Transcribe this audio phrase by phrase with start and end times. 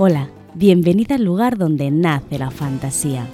[0.00, 3.26] Hola, bienvenida al lugar donde nace la fantasía.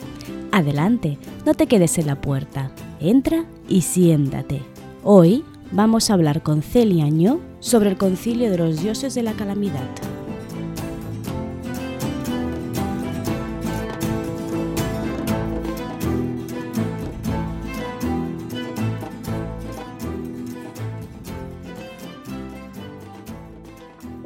[0.51, 2.71] Adelante, no te quedes en la puerta.
[3.01, 4.63] Entra y siéntate.
[5.03, 9.35] Hoy vamos a hablar con Celia Añó sobre el concilio de los dioses de la
[9.35, 9.91] calamidad.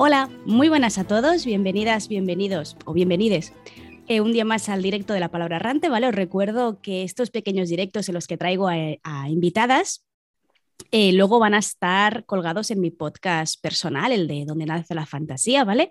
[0.01, 3.53] Hola, muy buenas a todos, bienvenidas, bienvenidos o bienvenides.
[4.07, 6.07] Eh, un día más al directo de la palabra errante, ¿vale?
[6.07, 10.07] Os recuerdo que estos pequeños directos en los que traigo a, invitadas
[10.93, 15.05] eh, luego van a estar colgados en mi podcast personal, el de Donde nace la
[15.05, 15.91] fantasía, ¿vale?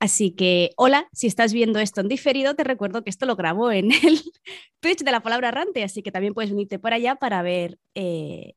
[0.00, 3.70] Así que, hola, si estás viendo esto en diferido, te recuerdo que esto lo grabo
[3.70, 4.20] en el
[4.80, 8.54] Twitch de la palabra errante, así que también puedes unirte por allá para ver eh,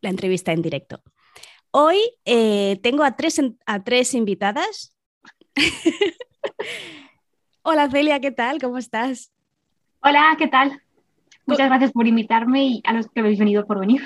[0.00, 1.00] la entrevista en directo.
[1.74, 4.94] Hoy eh, tengo a tres, a tres invitadas.
[7.62, 8.60] Hola Celia, ¿qué tal?
[8.60, 9.32] ¿Cómo estás?
[10.02, 10.82] Hola, ¿qué tal?
[11.46, 14.02] Muchas gracias por invitarme y a los que habéis venido por venir.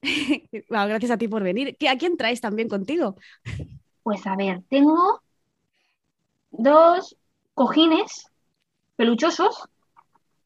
[0.70, 1.76] gracias a ti por venir.
[1.90, 3.16] ¿A quién traes también contigo?
[4.02, 5.20] Pues a ver, tengo
[6.50, 7.18] dos
[7.52, 8.30] cojines
[8.96, 9.68] peluchosos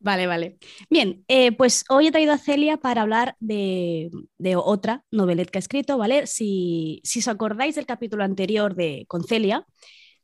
[0.03, 0.57] Vale, vale.
[0.89, 4.09] Bien, eh, pues hoy he traído a Celia para hablar de,
[4.55, 6.25] otra novelette que ha escrito, ¿vale?
[6.25, 9.63] Si, si, os acordáis del capítulo anterior de, con Celia,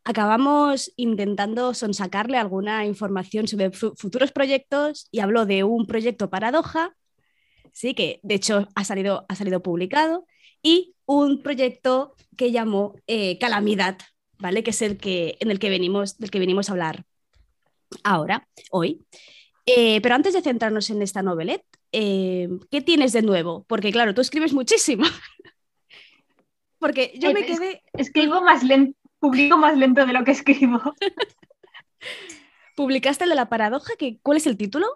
[0.04, 6.96] acabamos intentando sonsacarle alguna información sobre futuros proyectos y habló de un proyecto paradoja,
[7.72, 10.26] sí, que de hecho ha salido, ha salido publicado,
[10.64, 14.00] y un proyecto que llamó eh, Calamidad,
[14.40, 14.64] ¿vale?
[14.64, 17.06] Que es el que, en el que venimos, del que venimos a hablar
[18.04, 19.06] ahora, hoy.
[19.70, 23.66] Eh, pero antes de centrarnos en esta novelette, eh, ¿qué tienes de nuevo?
[23.68, 25.04] Porque claro, tú escribes muchísimo.
[26.80, 27.84] Porque yo me quedé...
[27.94, 30.80] Escribo más lento, publico más lento de lo que escribo.
[32.78, 33.94] ¿Publicaste el de la paradoja?
[33.98, 34.88] Que, ¿Cuál es el título?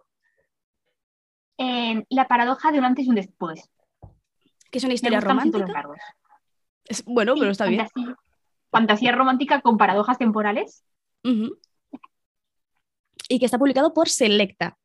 [2.09, 3.69] la paradoja de un antes y un después.
[4.71, 5.87] Que es una historia romántica.
[7.05, 7.87] bueno, pero está bien.
[8.71, 10.83] Fantasía romántica con paradojas temporales
[13.31, 14.77] y que está publicado por Selecta.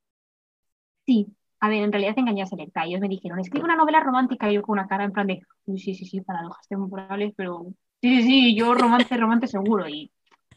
[1.04, 1.26] Sí,
[1.60, 2.84] a ver, en realidad engañé a Selecta.
[2.84, 5.40] Ellos me dijeron, escribe una novela romántica y yo con una cara en plan de,
[5.76, 7.66] sí, sí, sí, paradojas temporales, pero
[8.00, 9.88] sí, sí, sí, yo romance, romance seguro.
[9.88, 10.12] Y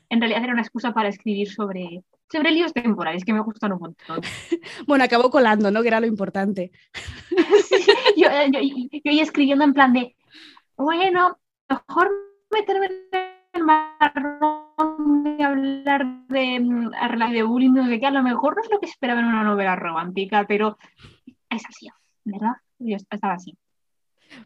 [0.10, 3.80] en realidad era una excusa para escribir sobre, sobre líos temporales que me gustan un
[3.80, 4.22] montón.
[4.88, 5.82] bueno, acabó colando, ¿no?
[5.82, 6.72] Que era lo importante.
[7.68, 7.86] sí,
[8.18, 8.60] yo, yo,
[9.04, 10.16] yo, escribiendo en plan de,
[10.78, 12.12] bueno, mejor
[12.52, 13.20] meterme en
[13.54, 16.92] el marrón de hablar de, mm,
[17.32, 19.44] de bullying, no sé qué, a lo mejor no es lo que esperaba en una
[19.44, 20.78] novela romántica, pero
[21.50, 21.88] es así,
[22.24, 22.54] ¿verdad?
[22.80, 23.58] Yo estaba así.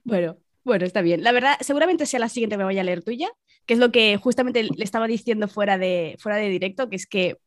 [0.03, 1.23] Bueno, bueno, está bien.
[1.23, 3.29] La verdad, seguramente sea la siguiente me voy a leer tuya,
[3.65, 7.05] que es lo que justamente le estaba diciendo fuera de, fuera de directo, que es
[7.05, 7.37] que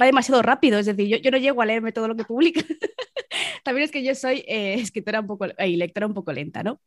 [0.00, 2.60] va demasiado rápido, es decir, yo, yo no llego a leerme todo lo que publica.
[3.64, 6.80] También es que yo soy eh, escritora un poco, y lectora un poco lenta, ¿no?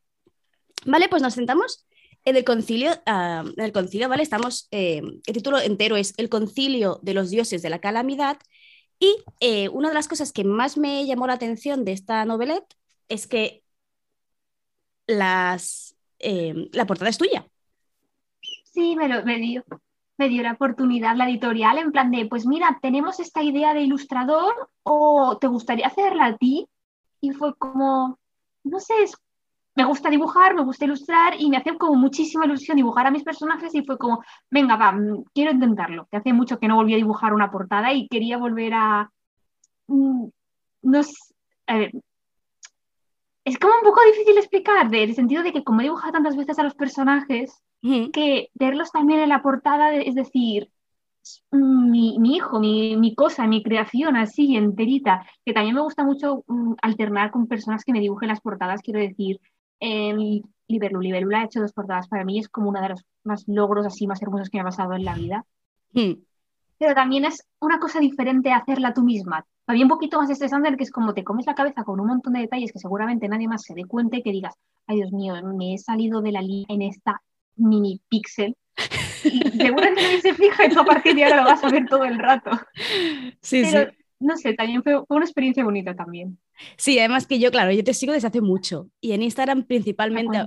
[0.85, 1.85] Vale, pues nos sentamos
[2.27, 4.21] en el concilio, ah, en el concilio, ¿vale?
[4.21, 8.37] Estamos, eh, el título entero es El concilio de los dioses de la calamidad
[8.99, 12.75] y eh, una de las cosas que más me llamó la atención de esta novelette
[13.07, 13.63] es que
[15.07, 17.47] las, eh, la portada es tuya.
[18.41, 19.63] Sí, me, dio,
[20.17, 23.83] me dio la oportunidad la editorial en plan de, pues mira, tenemos esta idea de
[23.83, 26.67] ilustrador o te gustaría hacerla a ti.
[27.21, 28.19] Y fue como,
[28.65, 28.95] no sé,
[29.77, 33.23] me gusta dibujar, me gusta ilustrar y me hace como muchísima ilusión dibujar a mis
[33.23, 36.07] personajes y fue como, venga, va, mm, quiero intentarlo.
[36.09, 39.11] Que hace mucho que no volví a dibujar una portada y quería volver a...
[39.87, 40.29] Mm,
[40.81, 41.15] no sé,
[41.67, 41.91] a ver,
[43.45, 46.35] es como un poco difícil explicar, en el sentido de que como he dibujado tantas
[46.35, 47.61] veces a los personajes,
[48.11, 50.71] que verlos también en la portada, es decir,
[51.51, 56.43] mi, mi hijo, mi, mi, cosa, mi creación así enterita, que también me gusta mucho
[56.47, 59.39] um, alternar con personas que me dibujen las portadas, quiero decir,
[59.79, 63.43] en Liberlu, Liberlula ha hecho dos portadas para mí, es como uno de los más
[63.47, 65.45] logros así más hermosos que me ha pasado en la vida.
[65.93, 70.77] Pero también es una cosa diferente hacerla tú misma, había un poquito más estresante el
[70.77, 73.49] que es como te comes la cabeza con un montón de detalles que seguramente nadie
[73.49, 74.55] más se dé cuenta y que digas,
[74.87, 77.21] ay Dios mío, me he salido de la línea en esta
[77.57, 78.55] mini píxel.
[79.25, 81.85] Y seguramente nadie se fija y tú a partir de ahora lo vas a ver
[81.87, 82.51] todo el rato.
[83.41, 86.39] Sí, Pero, No sé, también fue, una experiencia bonita también.
[86.75, 90.45] Sí, además que yo, claro, yo te sigo desde hace mucho y en Instagram principalmente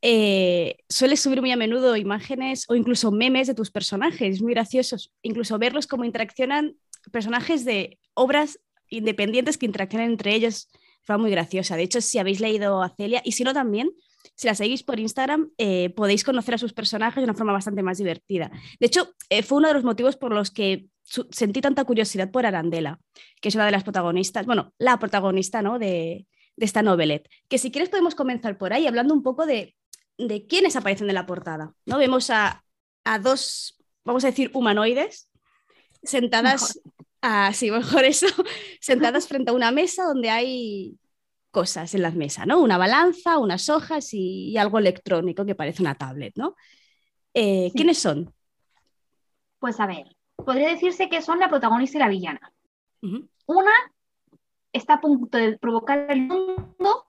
[0.00, 5.12] eh, sueles subir muy a menudo imágenes o incluso memes de tus personajes, muy graciosos,
[5.22, 6.76] incluso verlos cómo interaccionan
[7.10, 8.60] personajes de obras
[8.90, 10.68] independientes que interaccionan entre ellos.
[11.02, 11.76] Fue muy graciosa.
[11.76, 13.90] De hecho, si habéis leído a Celia, y si no también,
[14.36, 17.82] si la seguís por Instagram, eh, podéis conocer a sus personajes de una forma bastante
[17.82, 18.50] más divertida.
[18.80, 22.46] De hecho, eh, fue uno de los motivos por los que sentí tanta curiosidad por
[22.46, 23.00] Arandela,
[23.40, 25.78] que es una de las protagonistas, bueno, la protagonista ¿no?
[25.78, 27.28] de, esta novelette.
[27.48, 29.76] Que si quieres podemos comenzar por ahí hablando un poco de,
[30.18, 31.74] de quiénes aparecen en la portada.
[31.86, 31.98] ¿no?
[31.98, 32.64] Vemos a,
[33.04, 35.28] a dos, vamos a decir, humanoides
[36.02, 36.78] sentadas
[37.52, 38.26] sí, mejor eso,
[38.80, 40.98] sentadas frente a una mesa donde hay
[41.50, 42.60] cosas en la mesa, ¿no?
[42.60, 46.56] Una balanza, unas hojas y, algo electrónico que parece una tablet, ¿no?
[47.32, 48.32] Eh, ¿Quiénes son?
[49.58, 52.52] Pues a ver, podría decirse que son la protagonista y la villana.
[53.46, 53.72] Una
[54.72, 57.06] está a punto de provocar el mundo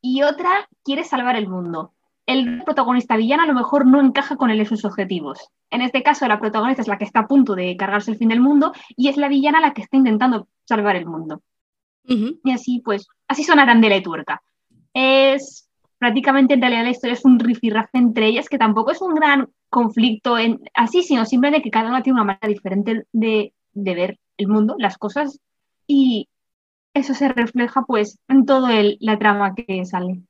[0.00, 1.94] y otra quiere salvar el mundo
[2.26, 5.50] el protagonista villana a lo mejor no encaja con él en sus objetivos.
[5.70, 8.28] En este caso, la protagonista es la que está a punto de cargarse el fin
[8.28, 11.42] del mundo y es la villana la que está intentando salvar el mundo.
[12.04, 14.42] Y así, pues, así son Arandela y Tuerca.
[14.92, 15.68] Es
[15.98, 19.48] prácticamente en realidad la historia es un rifirrafe entre ellas, que tampoco es un gran
[19.72, 24.18] conflicto en, así, sino simplemente que cada una tiene una manera diferente de, de ver
[24.36, 25.40] el mundo, las cosas,
[25.86, 26.28] y
[26.92, 28.70] eso se refleja pues en toda
[29.00, 30.20] la trama que sale.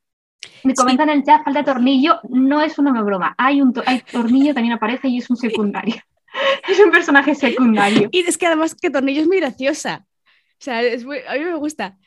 [0.62, 2.20] Me comentan en el chat, falta tornillo.
[2.28, 3.34] No es una broma.
[3.36, 5.96] Hay un hay tornillo, también aparece y es un secundario.
[6.68, 8.08] es un personaje secundario.
[8.12, 10.06] Y es que además que tornillo es muy graciosa.
[10.52, 11.98] O sea, a mí me gusta.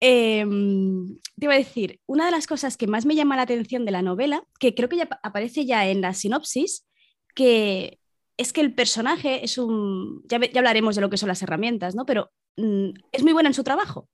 [0.00, 3.84] Em, te iba a decir, una de las cosas que más me llama la atención
[3.84, 6.86] de la novela, que creo que ya aparece ya en la sinopsis,
[7.34, 8.00] que
[8.38, 10.22] es que el personaje es un.
[10.28, 12.06] Ya, ya hablaremos de lo que son las herramientas, ¿no?
[12.06, 14.08] Pero mm, es muy buena en su trabajo.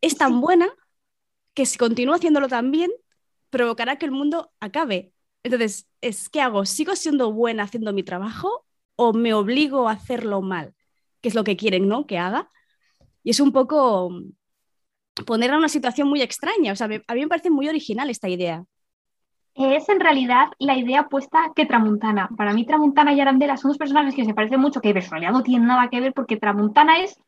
[0.00, 0.68] Es tan buena
[1.54, 2.90] que si continúo haciéndolo tan bien,
[3.50, 5.12] provocará que el mundo acabe.
[5.42, 6.64] Entonces, es ¿qué hago?
[6.66, 10.74] ¿Sigo siendo buena haciendo mi trabajo o me obligo a hacerlo mal?
[11.20, 12.06] Que es lo que quieren, ¿no?
[12.06, 12.50] Que haga.
[13.24, 14.10] Y es un poco
[15.26, 16.72] poner a una situación muy extraña.
[16.72, 18.64] O sea, a mí me parece muy original esta idea.
[19.54, 22.28] Es en realidad la idea puesta que Tramuntana.
[22.36, 25.32] Para mí, Tramuntana y Arandela son dos personajes que se parecen mucho, que de personalidad
[25.32, 27.18] no tienen nada que ver, porque Tramuntana es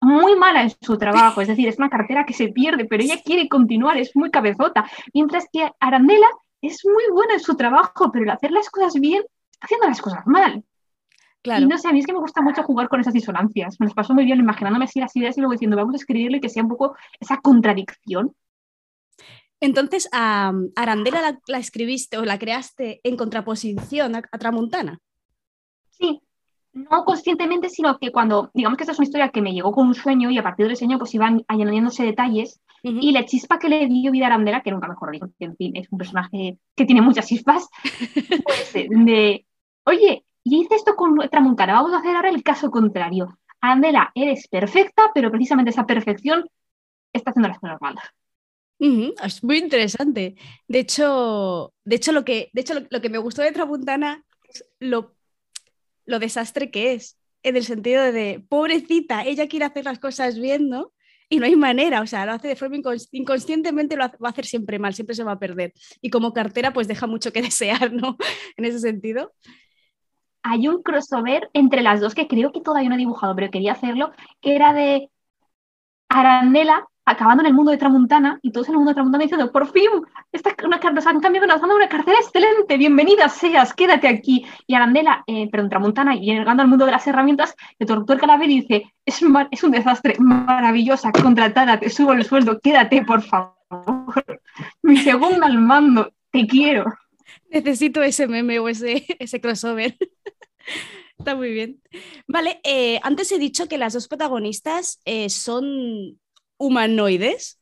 [0.00, 3.20] muy mala en su trabajo, es decir, es una cartera que se pierde, pero ella
[3.22, 6.26] quiere continuar, es muy cabezota, mientras que Arandela
[6.62, 10.00] es muy buena en su trabajo, pero al hacer las cosas bien, está haciendo las
[10.00, 10.64] cosas mal.
[11.42, 11.64] Claro.
[11.64, 13.80] Y no sé, a mí es que me gusta mucho jugar con esas disonancias.
[13.80, 16.40] Me las paso muy bien imaginándome así las ideas y luego diciendo, vamos a escribirle
[16.40, 18.34] que sea un poco esa contradicción.
[19.60, 24.98] Entonces, a Arandela la, escribiste o la creaste en contraposición a Tramuntana.
[25.90, 26.22] Sí,
[26.72, 29.88] no conscientemente, sino que cuando, digamos que esta es una historia que me llegó con
[29.88, 33.68] un sueño y a partir del sueño pues iban añadiéndose detalles y la chispa que
[33.68, 36.86] le dio vida a Arandela, que nunca mejor dicho, en fin, es un personaje que
[36.86, 37.68] tiene muchas chispas,
[38.44, 39.46] pues de,
[39.84, 43.38] oye, y hice esto con Tramuntana, vamos a hacer ahora el caso contrario.
[43.60, 46.48] Arandela, eres perfecta, pero precisamente esa perfección
[47.12, 47.96] está haciendo las cosas mal.
[48.78, 50.36] Es muy interesante.
[50.66, 54.64] De hecho, de hecho, lo, que, de hecho lo, que me gustó de Tramuntana es
[54.80, 60.68] lo desastre que es, en el sentido de, pobrecita, ella quiere hacer las cosas bien,
[60.68, 60.92] ¿no?
[61.32, 62.76] y no hay manera, o sea, lo hace de forma
[63.12, 65.72] inconscientemente, lo va a hacer siempre mal, siempre se va a perder.
[66.02, 68.16] Y como cartera, pues deja mucho que desear, ¿no?
[68.56, 69.32] En ese sentido.
[70.42, 73.72] Hay un crossover entre las dos que creo que todavía no he dibujado, pero quería
[73.72, 75.10] hacerlo, que era de
[76.08, 79.50] Arandela acabando en el mundo de Tramuntana y todos en el mundo de Tramuntana diciendo,
[79.50, 79.88] por fin,
[80.30, 84.46] esta, una, nos han cambiado, nos han una cartera excelente, bienvenida seas, quédate aquí.
[84.66, 88.48] Y Arandela, eh, perdón, Tramuntana, y llegando al mundo de las herramientas, el doctor Calaver
[88.48, 93.54] dice, es un, es un desastre, maravillosa, contratada, te subo el sueldo, quédate, por favor.
[94.82, 96.84] Mi segundo al mando, te quiero.
[97.50, 99.96] Necesito ese meme o ese, ese crossover.
[101.18, 101.82] Está muy bien.
[102.26, 106.18] Vale, eh, antes he dicho que las dos protagonistas eh, son
[106.56, 107.60] humanoides,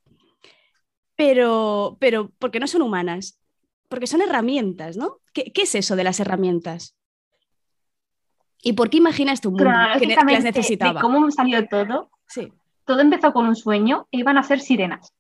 [1.17, 3.41] pero, pero porque no son humanas,
[3.89, 5.19] porque son herramientas, ¿no?
[5.33, 6.95] ¿Qué, es eso de las herramientas?
[8.63, 11.01] ¿Y por qué imaginas tu mundo que, las necesitaba?
[11.01, 12.11] ¿Cómo salió todo?
[12.29, 12.53] Sí.
[12.85, 15.13] Todo empezó con un sueño e iban a ser sirenas.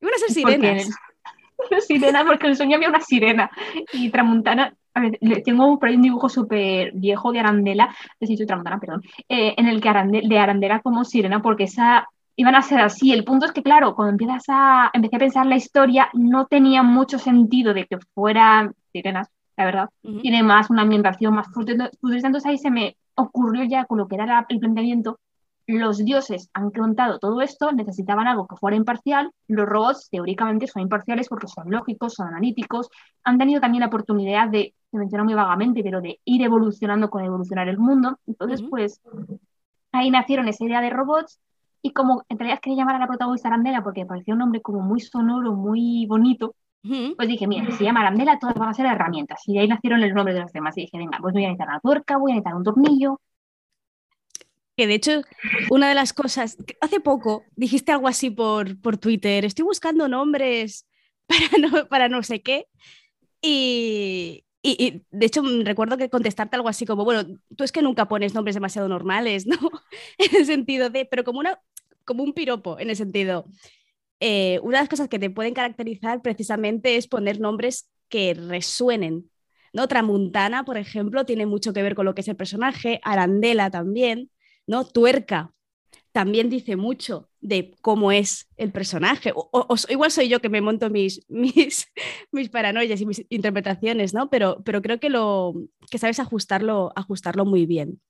[0.00, 0.84] Iban a ser sirenas.
[0.84, 1.13] Porque,
[1.86, 3.50] sirenas, porque en el sueño había una sirena.
[3.92, 8.78] Y Tramuntana, a ver, tengo por ahí un dibujo súper viejo de Arandela, de Tramuntana,
[8.78, 13.12] perdón, eh, en el que de Arandela como sirena, porque esa iban a ser así.
[13.12, 16.82] El punto es que, claro, cuando empiezas a, empecé a pensar la historia, no tenía
[16.82, 19.88] mucho sentido de que fueran sirenas, la verdad.
[20.22, 21.72] Tiene más una ambientación más fuerte.
[21.72, 25.18] Entonces ahí se me ocurrió ya con lo que era el planteamiento.
[25.66, 29.30] Los dioses han contado todo esto, necesitaban algo que fuera imparcial.
[29.48, 32.90] Los robots teóricamente son imparciales porque son lógicos, son analíticos.
[33.24, 37.24] Han tenido también la oportunidad de, se menciona muy vagamente, pero de ir evolucionando con
[37.24, 38.18] evolucionar el mundo.
[38.26, 39.00] Entonces, pues
[39.92, 41.40] ahí nacieron esa idea de robots
[41.80, 44.80] y como en realidad quería llamar a la protagonista Arandela porque parecía un nombre como
[44.80, 46.54] muy sonoro, muy bonito,
[47.16, 49.40] pues dije, mira, si se llama Arandela, todas van a ser herramientas.
[49.46, 50.76] Y de ahí nacieron el nombre de los temas.
[50.76, 53.20] Y dije, venga, pues voy a necesitar una tuerca, voy a necesitar un tornillo.
[54.76, 55.22] Que de hecho,
[55.70, 60.86] una de las cosas, hace poco dijiste algo así por, por Twitter, estoy buscando nombres
[61.26, 62.66] para no, para no sé qué.
[63.40, 68.08] Y, y, de hecho, recuerdo que contestarte algo así como, bueno, tú es que nunca
[68.08, 69.58] pones nombres demasiado normales, ¿no?
[70.18, 71.60] en el sentido de, pero como una
[72.04, 73.46] como un piropo en el sentido.
[74.20, 79.30] Eh, una de las cosas que te pueden caracterizar precisamente es poner nombres que resuenen.
[79.72, 79.88] ¿no?
[79.88, 84.30] Tramuntana, por ejemplo, tiene mucho que ver con lo que es el personaje, Arandela también,
[84.66, 84.84] ¿no?
[84.84, 85.54] Tuerca
[86.14, 89.32] también dice mucho de cómo es el personaje.
[89.34, 91.88] O, igual soy yo que me monto mis, mis,
[92.30, 94.30] mis paranoias y mis interpretaciones, ¿no?
[94.30, 95.54] Pero, pero creo que, lo,
[95.90, 98.00] que sabes ajustarlo, ajustarlo muy bien.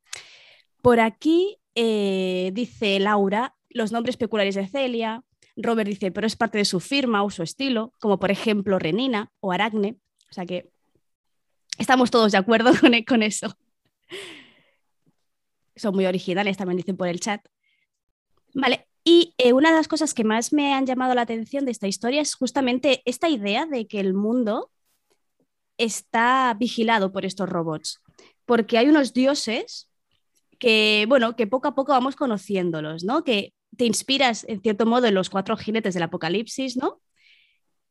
[0.82, 5.24] Por aquí eh, dice Laura, los nombres peculiares de Celia.
[5.56, 9.32] Robert dice, pero es parte de su firma o su estilo, como por ejemplo Renina
[9.40, 9.96] o Aracne.
[10.30, 10.68] O sea que
[11.78, 13.56] estamos todos de acuerdo con, con eso.
[15.76, 17.44] Son muy originales, también dicen por el chat.
[18.54, 21.72] Vale, y eh, una de las cosas que más me han llamado la atención de
[21.72, 24.70] esta historia es justamente esta idea de que el mundo
[25.76, 28.00] está vigilado por estos robots,
[28.46, 29.90] porque hay unos dioses
[30.58, 33.24] que, bueno, que poco a poco vamos conociéndolos, ¿no?
[33.24, 37.00] Que te inspiras, en cierto modo, en los cuatro jinetes del apocalipsis, ¿no?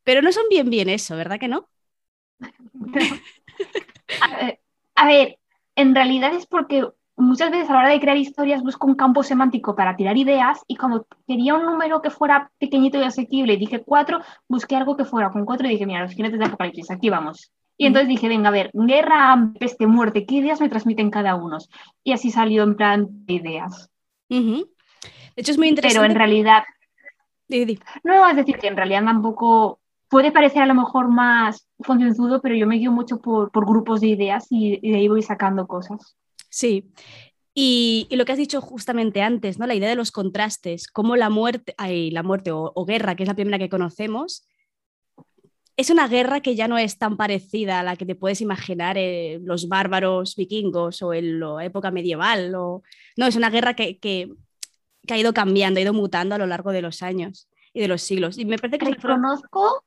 [0.03, 1.69] Pero no son bien bien eso, ¿verdad que no?
[4.95, 5.39] a, ver,
[5.75, 9.23] en realidad es porque muchas veces a la hora de crear historias busco un campo
[9.23, 13.83] semántico para tirar ideas y como quería un número que fuera pequeñito y asequible, dije
[13.83, 17.09] cuatro, busqué algo que fuera con cuatro y dije, mira, los jinetes del apocalipsis, aquí
[17.09, 17.51] vamos.
[17.77, 21.57] Y entonces dije, venga, a ver, guerra, peste, muerte, ¿qué ideas me transmiten cada uno?
[22.03, 23.89] Y así salió en plan de ideas.
[25.35, 25.99] De hecho, es muy interesante.
[25.99, 26.63] Pero en realidad.
[28.03, 29.79] No, es decir, que en realidad tampoco.
[30.09, 34.07] Puede parecer a lo mejor más concienzudo, pero yo me guío mucho por, grupos de
[34.09, 36.15] ideas y, de ahí voy sacando cosas.
[36.53, 36.93] Sí.
[37.55, 39.65] Y, lo que has dicho justamente antes, ¿no?
[39.65, 43.27] La idea de los contrastes, cómo la muerte, ay, la muerte o, guerra, que es
[43.27, 44.47] la primera que conocemos,
[45.75, 48.99] es una guerra que ya no es tan parecida a la que te puedes imaginar
[48.99, 52.53] en los bárbaros vikingos o en la época medieval.
[52.53, 52.83] O...
[53.17, 54.29] No, es una guerra que, que
[55.09, 58.03] ha ido cambiando, ha ido mutando a lo largo de los años y de los
[58.03, 58.37] siglos.
[58.37, 58.85] Y me parece que...
[58.85, 59.83] Reconozco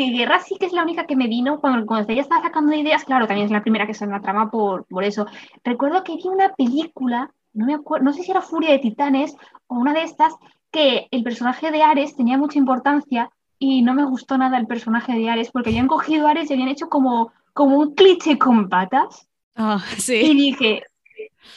[0.00, 2.74] que Guerra sí que es la única que me vino cuando, cuando ella estaba sacando
[2.74, 5.26] ideas, claro, también es la primera que sale en la trama por, por eso.
[5.62, 9.36] Recuerdo que vi una película, no, me acuerdo, no sé si era Furia de Titanes
[9.66, 10.34] o una de estas,
[10.70, 15.12] que el personaje de Ares tenía mucha importancia y no me gustó nada el personaje
[15.12, 18.70] de Ares porque habían cogido a Ares y habían hecho como, como un cliché con
[18.70, 19.28] patas.
[19.54, 20.14] Ah, sí.
[20.14, 20.82] Y dije,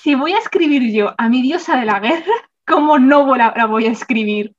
[0.02, 2.34] si voy a escribir yo a mi diosa de la guerra,
[2.68, 4.54] ¿cómo no la, voy a escribir?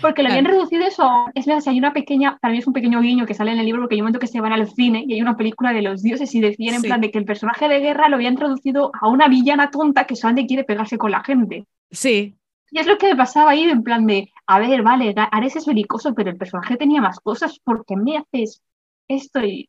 [0.00, 1.10] Porque lo habían reducido eso.
[1.34, 3.58] Es verdad, si hay una pequeña, para mí es un pequeño guiño que sale en
[3.58, 5.72] el libro, porque hay un momento que se van al cine y hay una película
[5.72, 8.36] de los dioses y decían en plan de que el personaje de guerra lo habían
[8.36, 11.66] traducido a una villana tonta que solamente quiere pegarse con la gente.
[11.90, 12.36] Sí,
[12.70, 15.66] Y es lo que me pasaba ahí, en plan de, a ver, vale, Ares es
[15.66, 18.62] belicoso, pero el personaje tenía más cosas, ¿por qué me haces
[19.08, 19.40] esto?
[19.44, 19.68] Y,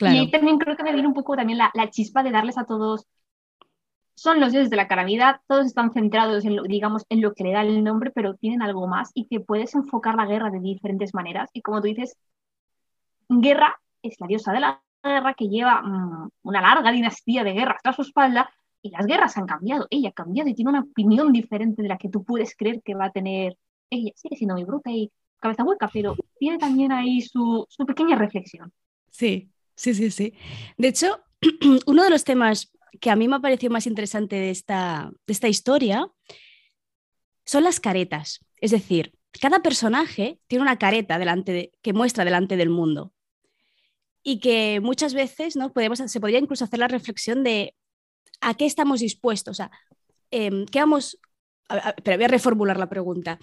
[0.00, 3.06] ahí también creo que me viene un poco también la, chispa de darles a todos,
[4.22, 7.42] son los dioses de la calamidad, todos están centrados en lo, digamos, en lo que
[7.42, 10.60] le da el nombre, pero tienen algo más y que puedes enfocar la guerra de
[10.60, 11.50] diferentes maneras.
[11.52, 12.16] Y como tú dices,
[13.28, 17.80] Guerra es la diosa de la guerra que lleva mm, una larga dinastía de guerras
[17.82, 18.48] tras su espalda
[18.80, 21.98] y las guerras han cambiado, ella ha cambiado y tiene una opinión diferente de la
[21.98, 23.56] que tú puedes creer que va a tener
[23.90, 24.12] ella.
[24.14, 25.10] Sigue siendo muy bruta y
[25.40, 28.72] cabeza hueca, pero tiene también ahí su, pequeña reflexión.
[29.10, 30.34] Sí, sí, sí, sí.
[30.78, 31.18] De hecho,
[31.86, 35.32] uno de los temas que a mí me ha parecido más interesante de esta, de
[35.32, 36.06] esta historia
[37.44, 38.44] son las caretas.
[38.58, 43.12] Es decir, cada personaje tiene una careta delante que muestra delante del mundo.
[44.22, 45.72] Y que muchas veces ¿no?
[45.72, 47.74] Podemos, se podría incluso hacer la reflexión de
[48.40, 49.58] ¿a qué estamos dispuestos?
[49.58, 49.70] O
[50.30, 51.18] em, ¿qué vamos,
[52.02, 53.38] pero voy a reformular la pregunta.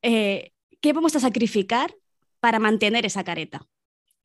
[0.00, 1.94] Eh, ¿Qué vamos a sacrificar
[2.40, 3.66] para mantener esa careta?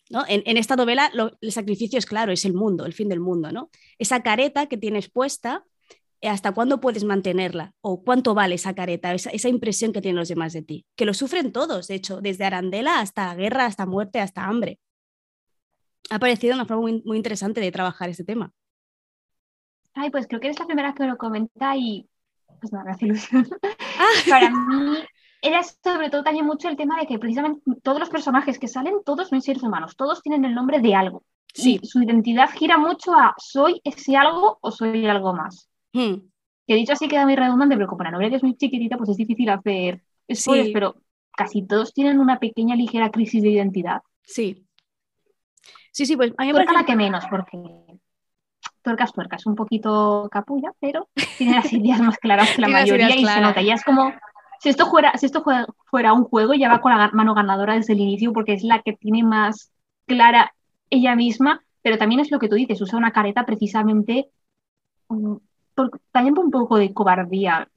[0.10, 0.24] ¿No?
[0.28, 1.12] En, esta novela
[1.42, 3.52] el sacrificio es claro, es el mundo, el fin del mundo.
[3.52, 3.70] ¿no?
[3.98, 5.66] Esa careta que tienes puesta,
[6.22, 7.74] eh, ¿hasta cuándo puedes mantenerla?
[7.82, 10.86] ¿O cuánto vale esa careta, esa, impresión que tienen los demás de ti?
[10.96, 14.80] Que lo sufren todos, de hecho, desde Arandela hasta guerra, hasta muerte, hasta hambre.
[16.10, 18.54] Ha parecido una forma muy, muy interesante de trabajar este tema.
[19.94, 22.08] Ay, pues creo que eres la primera que lo comenta y
[22.62, 23.48] pues me hace ilusión.
[24.00, 24.30] Ah.
[24.30, 24.98] Para mí
[25.42, 28.96] era sobre todo también mucho el tema de que precisamente todos los personajes que salen,
[29.06, 31.24] todos son seres humanos, todos tienen el nombre de algo.
[31.54, 31.80] Sí.
[31.82, 35.70] Y su identidad gira mucho a soy ese algo o soy algo más.
[35.94, 36.16] Hmm.
[36.68, 39.18] Que dicho así queda muy redundante, pero como la novela es muy chiquitita, pues es
[39.18, 40.96] difícil hacer spoilers, pero
[41.32, 44.02] casi todos tienen una pequeña ligera crisis de identidad.
[44.24, 44.66] Sí.
[45.92, 46.74] Sí, sí, pues a mí me parece...
[46.74, 47.58] la que menos, porque
[48.82, 53.26] tuercas, tuercas, un poquito capulla, pero tiene las ideas más claras que la mayoría y
[53.26, 53.62] se nota.
[53.62, 54.14] Ya es como,
[54.60, 55.44] si esto, fuera, si esto
[55.86, 58.82] fuera un juego, ya va con la mano ganadora desde el inicio porque es la
[58.82, 59.72] que tiene más
[60.06, 60.54] clara
[60.90, 64.30] ella misma, pero también es lo que tú dices, usa una careta precisamente
[65.10, 65.36] mm,
[66.12, 67.70] también por un poco de cobardía.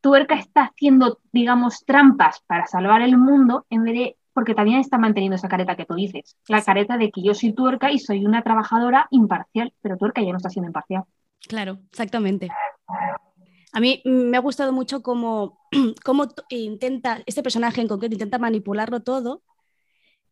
[0.00, 4.98] Tuerca está haciendo, digamos, trampas para salvar el mundo en vez de porque también está
[4.98, 8.24] manteniendo esa careta que tú dices, la careta de que yo soy tuerca y soy
[8.24, 11.04] una trabajadora imparcial, pero tuerca ya no está siendo imparcial.
[11.46, 12.48] Claro, exactamente.
[13.72, 15.58] A mí me ha gustado mucho cómo,
[16.04, 19.42] cómo intenta, este personaje en concreto intenta manipularlo todo,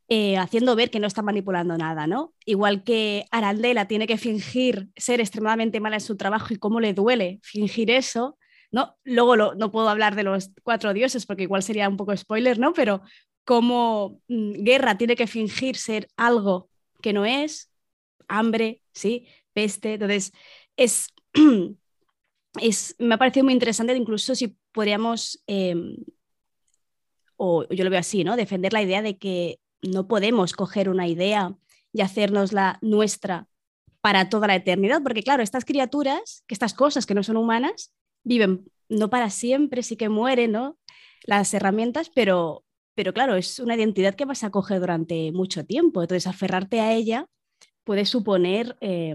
[0.09, 2.35] eh, haciendo ver que no está manipulando nada, ¿no?
[2.45, 6.95] Igual que Arandela tiene que fingir ser extremadamente mala en su trabajo y cómo le
[6.95, 8.37] duele fingir eso,
[8.73, 8.97] ¿no?
[9.05, 12.73] Luego no puedo hablar de los cuatro dioses porque igual sería un poco spoiler, ¿no?
[12.73, 13.03] Pero
[13.45, 16.69] cómo mm, guerra tiene que fingir ser algo
[17.01, 17.71] que no es,
[18.29, 19.27] hambre, ¿sí?
[19.53, 19.95] Peste.
[19.95, 20.33] Entonces,
[20.77, 21.09] es,
[22.61, 25.97] es, me ha parecido muy interesante, incluso si podríamos, em,
[27.37, 28.37] o yo lo veo así, ¿no?
[28.37, 31.55] Defender la idea de que no podemos coger una idea
[31.93, 33.47] y hacernosla nuestra
[34.01, 37.93] para toda la eternidad, porque claro, estas criaturas, que estas cosas que no son humanas,
[38.25, 40.79] viven no para siempre, sí que mueren, ¿no?
[41.25, 46.03] Las herramientas, pero, pero claro, es una identidad que vas a coger durante mucho tiempo.
[46.03, 47.27] Entonces, aferrarte a ella
[47.85, 49.15] puede suponer eh,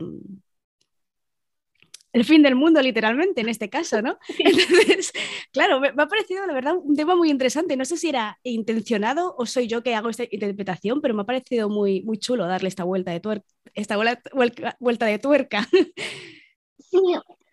[2.16, 4.18] el fin del mundo, literalmente, en este caso, ¿no?
[4.40, 5.12] Entonces,
[5.52, 7.76] claro, me, ha parecido, la verdad, un tema muy interesante.
[7.76, 11.26] No sé si era intencionado o soy yo que hago esta interpretación, pero me ha
[11.26, 13.98] parecido muy, muy chulo darle esta vuelta de tuerca, esta
[14.80, 15.68] vuelta de tuerca.
[16.80, 17.02] Sí,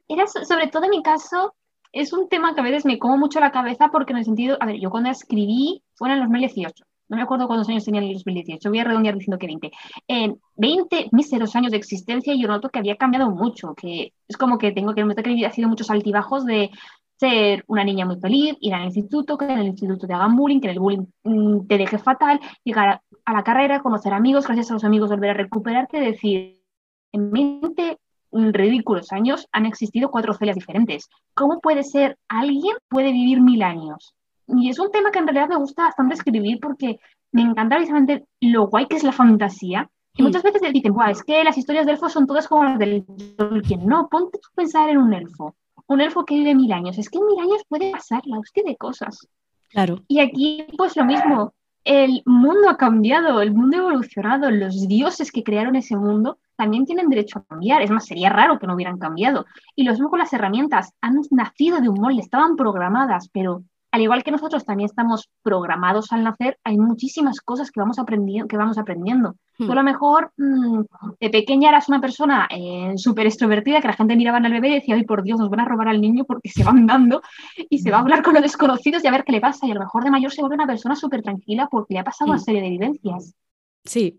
[0.09, 1.57] era sobre todo en mi caso,
[1.91, 4.59] es un tema que a veces me como mucho la cabeza porque en el sentido,
[4.61, 8.01] a ver, yo cuando escribí fue en el 2018, no me acuerdo cuántos años tenía
[8.01, 9.71] en el 2018, voy a redondear diciendo que 20.
[10.09, 14.59] En 20 míseros años de existencia yo noto que había cambiado mucho, que es como
[14.59, 16.71] que tengo que notar que ha sido muchos altibajos de
[17.23, 20.61] ser una niña muy feliz, ir al instituto, que en el instituto te hagan bullying,
[20.61, 24.71] que en el bullying mm, te deje fatal, llegar a, la carrera, conocer amigos, gracias
[24.71, 26.61] a los amigos volver a recuperarte, decir,
[27.13, 27.99] en 20
[28.33, 31.09] ridículos años han existido cuatro Celias diferentes.
[31.35, 34.15] ¿Cómo puede ser alguien puede vivir mil años?
[34.49, 36.99] Y es un tema que en realidad me gusta bastante escribir porque
[37.33, 39.91] me encanta precisamente lo guay que es la fantasía.
[40.15, 40.27] Y hmm.
[40.27, 43.05] muchas veces dicen, Buah, es que las historias de elfos son todas como las del
[43.37, 43.87] Tolkien.
[43.87, 45.57] No, ponte a pensar en un elfo.
[45.87, 46.99] Un elfo que vive mil años.
[46.99, 49.27] Es que en mil años puede pasar la hostia de cosas.
[49.71, 50.01] Claro.
[50.09, 51.55] Y aquí, pues lo mismo.
[51.85, 56.87] El mundo ha cambiado, el mundo ha evolucionado, los dioses que crearon ese mundo también
[56.87, 57.83] tienen derecho a cambiar.
[57.83, 59.47] Es más, sería raro que no hubieran cambiado.
[59.75, 60.93] Y lo mismo con las herramientas.
[61.01, 66.13] Han nacido de un molde, estaban programadas, pero al igual que nosotros también estamos programados
[66.13, 68.49] al nacer, hay muchísimas cosas que vamos aprendiendo.
[68.49, 69.37] Que vamos aprendiendo.
[69.59, 70.81] Tú a lo mejor mm,
[71.21, 74.75] de pequeña eras una persona eh, súper extrovertida que la gente miraba al bebé y
[74.77, 77.21] decía, ay, por Dios, nos van a robar al niño porque se va andando
[77.69, 79.67] y se va a hablar con los desconocidos y a ver qué le pasa.
[79.67, 82.05] Y a lo mejor de mayor se vuelve una persona súper tranquila porque le ha
[82.05, 82.45] pasado una mm.
[82.45, 83.35] serie de vivencias.
[83.85, 84.19] Sí.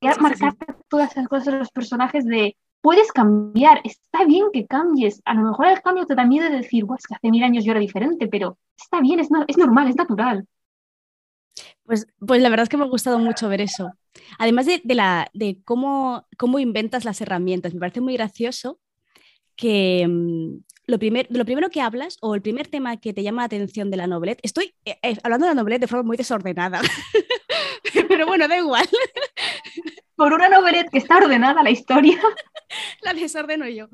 [0.00, 0.54] Y marcar
[0.88, 5.20] todas esas cosas de los personajes de puedes cambiar, está bien que cambies.
[5.24, 7.64] A lo mejor el cambio te da miedo de decir, es que hace mil años
[7.64, 10.46] yo era diferente, pero está bien, es, normal, es natural.
[11.84, 13.92] Pues, pues la verdad es que me ha gustado mucho ver eso.
[14.38, 18.78] Además de, la, de cómo, cómo inventas las herramientas, me parece muy gracioso
[19.56, 23.42] que mm, lo, primer, lo primero que hablas o el primer tema que te llama
[23.42, 26.16] la atención de la novelette, estoy eh, eh, hablando de la novelette de forma muy
[26.16, 26.80] desordenada,
[28.08, 28.88] pero bueno, da igual.
[30.16, 32.20] Por una novelette que está ordenada la historia.
[33.02, 33.88] la desordeno yo.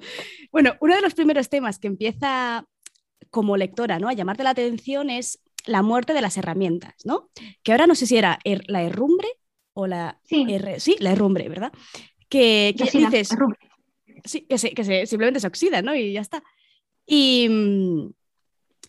[0.50, 2.66] Bueno, uno de los primeros temas que empieza
[3.30, 4.08] como lectora ¿no?
[4.08, 7.28] a llamarte la atención es la muerte de las herramientas, ¿no?
[7.62, 9.28] Que ahora no sé si era la herrumbre
[9.74, 10.46] o la sí,
[10.78, 11.72] sí la herrumbre, ¿verdad?
[12.28, 13.28] Que, dices,
[14.24, 15.94] sí, que, se, que se, simplemente se oxida, ¿no?
[15.94, 16.42] Y ya está.
[17.04, 18.10] Y mm,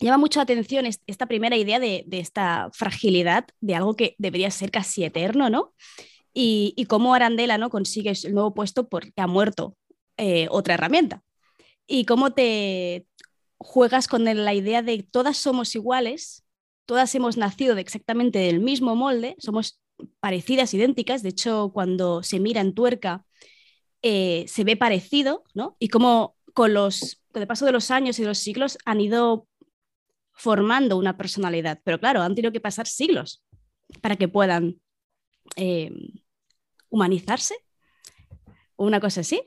[0.06, 4.72] llama mucho la atención esta primera idea de, esta fragilidad de algo que debería ser
[4.72, 5.74] casi eterno, ¿no?
[6.34, 7.72] Y, cómo Arandela ¿no?
[7.72, 9.76] consigue el nuevo puesto porque ha muerto
[10.18, 11.24] eh, otra herramienta.
[11.88, 13.08] Y cómo te
[13.58, 16.44] juegas con la idea de todas somos iguales,
[16.86, 19.82] todas hemos nacido de exactamente del mismo molde, somos
[20.20, 21.24] parecidas, idénticas.
[21.24, 23.26] De hecho, cuando se mira en tuerca,
[24.04, 25.76] eh, se ve parecido, ¿no?
[25.80, 29.02] Y cómo con los con el paso de los años y de los siglos han
[29.02, 29.48] ido
[30.38, 31.82] formando una personalidad.
[31.84, 33.44] Pero claro, han tenido que pasar siglos
[34.02, 34.80] para que puedan
[35.56, 35.92] eh,
[36.90, 37.56] humanizarse.
[38.78, 39.42] una cosa así.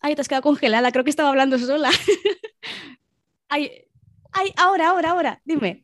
[0.00, 1.90] Ay, te has quedado congelada, creo que estaba hablando sola.
[3.48, 3.70] ay,
[4.56, 5.82] ahora, ahora, ahora, dime.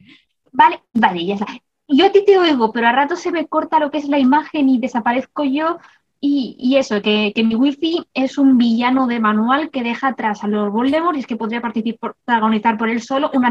[0.52, 1.46] Vale, vale, ya está.
[1.88, 4.18] Yo a ti te oigo, pero a rato se me corta lo que es la
[4.18, 5.78] imagen y desaparezco yo.
[6.26, 10.72] Y, eso, que, mi wifi es un villano de manual que deja atrás a los
[10.72, 13.50] Voldemort y es que podría participar, protagonizar por él solo una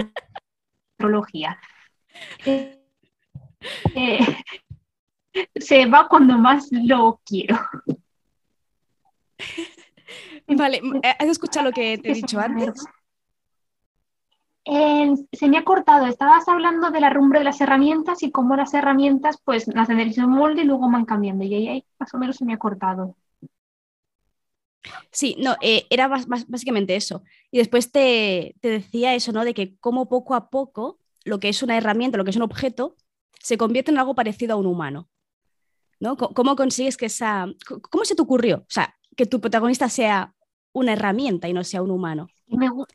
[0.98, 1.60] trilogía.
[3.96, 4.20] Eh,
[5.34, 7.58] eh, se va cuando más lo quiero.
[10.48, 12.86] Vale, ¿has escuchado lo que te he dicho antes?
[14.66, 16.06] Se me ha cortado.
[16.06, 20.08] Estabas hablando de la rumbre de las herramientas y cómo las herramientas pues nacen del
[20.08, 21.44] mismo molde y luego van cambiando.
[21.44, 23.16] Y ahí, más o menos se me ha cortado.
[25.12, 27.24] Sí, no, eh, era básicamente eso.
[27.52, 29.46] Y después te, te, decía eso, ¿no?
[29.46, 32.42] De que como poco a poco lo que es una herramienta, lo que es un
[32.44, 32.96] objeto,
[33.40, 35.10] se convierte en algo parecido a un humano.
[36.04, 36.18] ¿no?
[36.18, 37.48] ¿Cómo consigues que esa...
[37.90, 38.58] ¿Cómo se te ocurrió?
[38.58, 40.34] O sea, que tu protagonista sea
[40.74, 42.28] una herramienta y no sea un humano.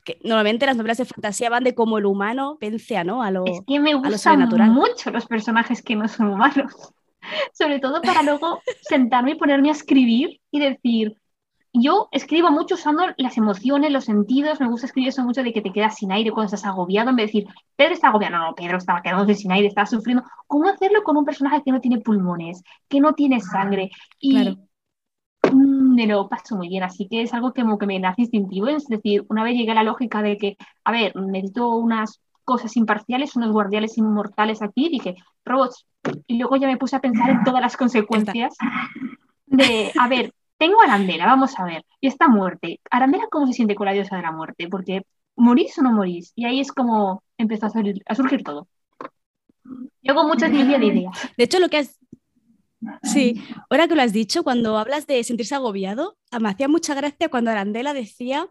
[0.05, 3.23] que normalmente las novelas de fantasía van de cómo el humano vence ¿no?
[3.23, 6.73] a lo Es que me gustan mucho los personajes que no son humanos.
[7.53, 11.17] Sobre todo para luego sentarme y ponerme a escribir y decir,
[11.73, 15.61] yo escribo mucho usando las emociones, los sentidos, me gusta escribir eso mucho de que
[15.61, 18.47] te quedas sin aire cuando estás agobiado, en vez de decir, Pedro está agobiado, no,
[18.47, 20.25] no, Pedro estaba quedándose sin aire, estaba sufriendo.
[20.47, 23.91] ¿Cómo hacerlo con un personaje que no tiene pulmones, que no tiene sangre?
[24.19, 24.68] Y mm,
[25.99, 29.25] me lo paso muy bien, así que es algo que, me nace instintivo, es decir,
[29.29, 33.53] una vez llegué a la lógica de que, a ver, necesito unas cosas imparciales, unos
[33.53, 35.87] guardiales inmortales aquí, dije, robots,
[36.27, 38.57] y luego ya me puse a pensar en todas las consecuencias
[39.47, 42.81] de, a ver, tengo a Arandela, vamos a ver, y esta muerte.
[42.91, 44.69] Arandela, ¿cómo se siente con la diosa de la muerte?
[44.69, 45.03] Porque
[45.37, 46.33] morís o no morís.
[46.35, 47.73] Y ahí es como empezó a,
[48.07, 48.69] a surgir todo.
[50.03, 51.31] Yo muchas de ideas.
[51.37, 51.98] De hecho, lo que has.
[53.03, 57.29] Sí, ahora que lo has dicho, cuando hablas de sentirse agobiado, me hacía mucha gracia
[57.29, 58.49] cuando Arandela decía: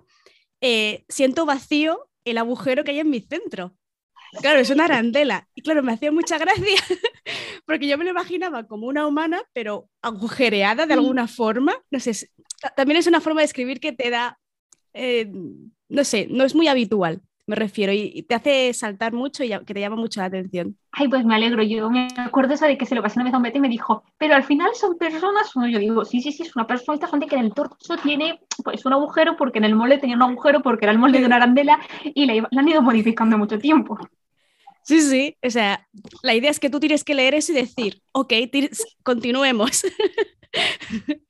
[0.62, 3.76] eh, Siento vacío el agujero que hay en mi centro.
[4.42, 5.48] Claro, es una arandela.
[5.56, 6.64] Y claro, me hacía mucha gracia
[7.66, 11.76] porque yo me lo imaginaba como una humana, pero agujereada de alguna forma.
[11.90, 12.30] No sé,
[12.76, 14.40] también es una forma de escribir que te da,
[14.94, 15.32] eh,
[15.90, 19.74] no sé, no es muy habitual, me refiero, y, te hace saltar mucho y que
[19.74, 20.78] te llama mucho la atención.
[20.92, 21.64] Ay, pues me alegro.
[21.64, 23.62] Yo me acuerdo eso de que se lo pasé una vez a un Betty y
[23.62, 25.52] me dijo, pero al final son personas.
[25.56, 26.96] Yo digo, sí, sí, sí, es una persona.
[26.96, 30.18] Esta gente que en el torso tiene pues un agujero porque en el molde tenía
[30.18, 33.38] un agujero porque era el molde de una arandela y la, la han ido modificando
[33.38, 33.98] mucho tiempo.
[34.84, 35.86] Sí, sí, o sea,
[36.24, 38.34] la idea es que tú tienes que leer eso y decir, ok,
[39.04, 39.86] continuemos.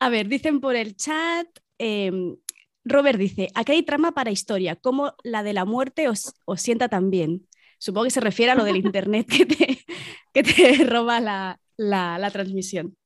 [0.00, 1.46] A ver, dicen por el chat,
[1.78, 2.36] em,
[2.84, 7.46] Robert dice, aquí hay trama para historia, como la de la muerte os, sienta también.
[7.78, 9.84] Supongo que se refiere a lo del internet que te,
[10.32, 12.96] que te roba la, la, transmisión.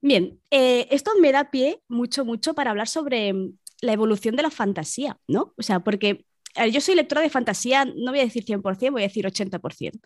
[0.00, 4.42] Bien, eh, esto me da pie mucho, mucho para hablar sobre em, la evolución de
[4.42, 5.54] la fantasía, ¿no?
[5.56, 6.24] O sea, porque
[6.70, 10.00] yo soy lectora de fantasía, no voy a decir 100%, voy a decir 80%.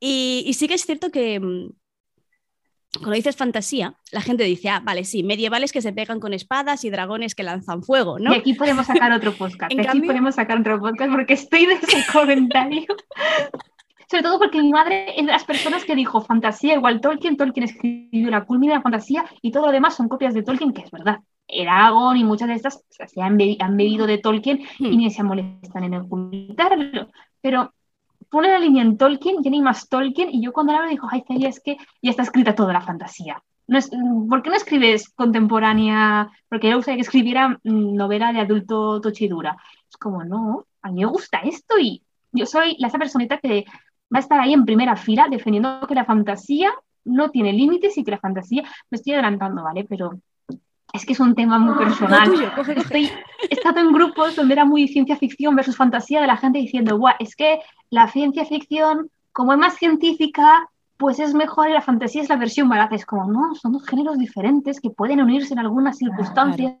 [0.00, 1.70] Y, y sí que es cierto que mm,
[2.98, 6.84] cuando dices fantasía, la gente dice, ah, vale, sí, medievales que se pegan con espadas
[6.84, 8.32] y dragones que lanzan fuego, ¿no?
[8.32, 9.72] Y aquí podemos sacar otro podcast.
[9.72, 12.86] aquí podemos sacar otro podcast porque estoy de ese comentario.
[14.10, 17.64] Sobre todo porque mi madre es de las personas que dijo fantasía igual Tolkien, Tolkien
[17.64, 20.82] escribió la culmina de la fantasía y todo lo demás son copias de Tolkien, que
[20.82, 21.20] es verdad.
[21.48, 24.96] Eragon y muchas de estas se han, bebido de Tolkien y hmm.
[24.96, 27.08] ni se molestan en ocultarlo.
[27.40, 27.72] Pero
[28.34, 31.22] pone la línea en Tolkien, ni más Tolkien, y yo cuando la veo digo, ay,
[31.24, 33.40] Celia, es que ya está escrita toda la fantasía.
[33.68, 33.88] No es,
[34.28, 36.28] ¿Por qué no escribes contemporánea?
[36.48, 39.56] Porque yo gustaría que escribiera mm, novela de adulto tochidura.
[39.88, 43.66] Es como, no, a mí me gusta esto y yo soy esa personita que
[44.12, 46.72] va a estar ahí en primera fila defendiendo que la fantasía
[47.04, 49.86] no tiene límites y que la fantasía, me estoy adelantando, ¿vale?
[49.88, 50.18] Pero
[50.94, 52.30] es que es un tema muy personal.
[52.32, 56.96] he estado en grupos donde era muy ciencia ficción versus fantasía de la gente diciendo,
[56.96, 57.58] Buah, es que
[57.90, 62.36] la ciencia ficción, como es más científica, pues es mejor y la fantasía es la
[62.36, 62.94] versión barata.
[62.94, 66.76] Es como, no, son dos géneros diferentes que pueden unirse en algunas circunstancias,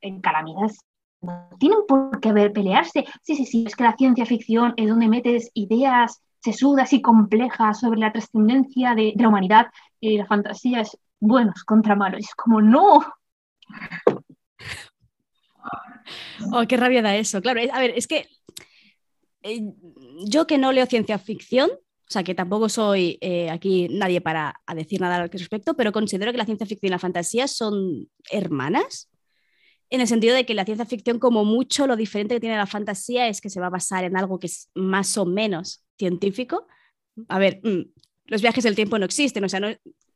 [0.00, 0.80] en calamidades.
[1.20, 3.04] No tienen por qué haber pelearse.
[3.22, 7.80] Sí, sí, sí, es que la ciencia ficción es donde metes ideas sesudas y complejas
[7.80, 9.66] sobre la trascendencia de, de la humanidad
[10.00, 12.20] y la fantasía es buenos contra malos.
[12.20, 13.04] es como, no.
[16.52, 17.40] Oh, qué rabia da eso.
[17.40, 18.26] Claro, a ver, es que
[19.42, 19.60] eh,
[20.24, 24.60] yo que no leo ciencia ficción, o sea, que tampoco soy eh, aquí nadie para
[24.74, 29.10] decir nada al respecto, pero considero que la ciencia ficción y la fantasía son hermanas,
[29.90, 32.66] en el sentido de que la ciencia ficción, como mucho, lo diferente que tiene la
[32.66, 36.68] fantasía es que se va a basar en algo que es más o menos científico.
[37.28, 37.90] A ver, mm,
[38.26, 39.68] los viajes del tiempo no existen, o sea, no,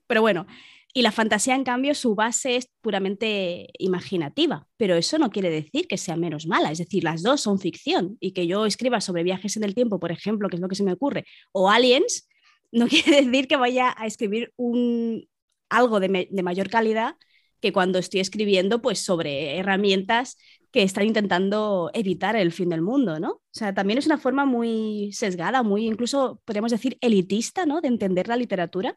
[0.07, 0.47] pero bueno,
[0.97, 5.89] y la fantasía, en cambio, su base es puramente imaginativa, pero eso no quiere decir
[5.89, 9.25] que sea menos mala, es decir, las dos son ficción y que yo escriba sobre
[9.25, 12.29] viajes en el tiempo, por ejemplo, que es lo que se me ocurre, o aliens,
[12.71, 15.29] no quiere decir que vaya a escribir un,
[15.69, 17.17] algo de, mayor calidad
[17.61, 20.37] que cuando estoy escribiendo pues sobre herramientas
[20.71, 23.31] que están intentando evitar el fin del mundo, ¿no?
[23.31, 27.81] O sea, también es una forma muy sesgada, muy incluso podríamos decir elitista, ¿no?
[27.81, 28.97] De entender la literatura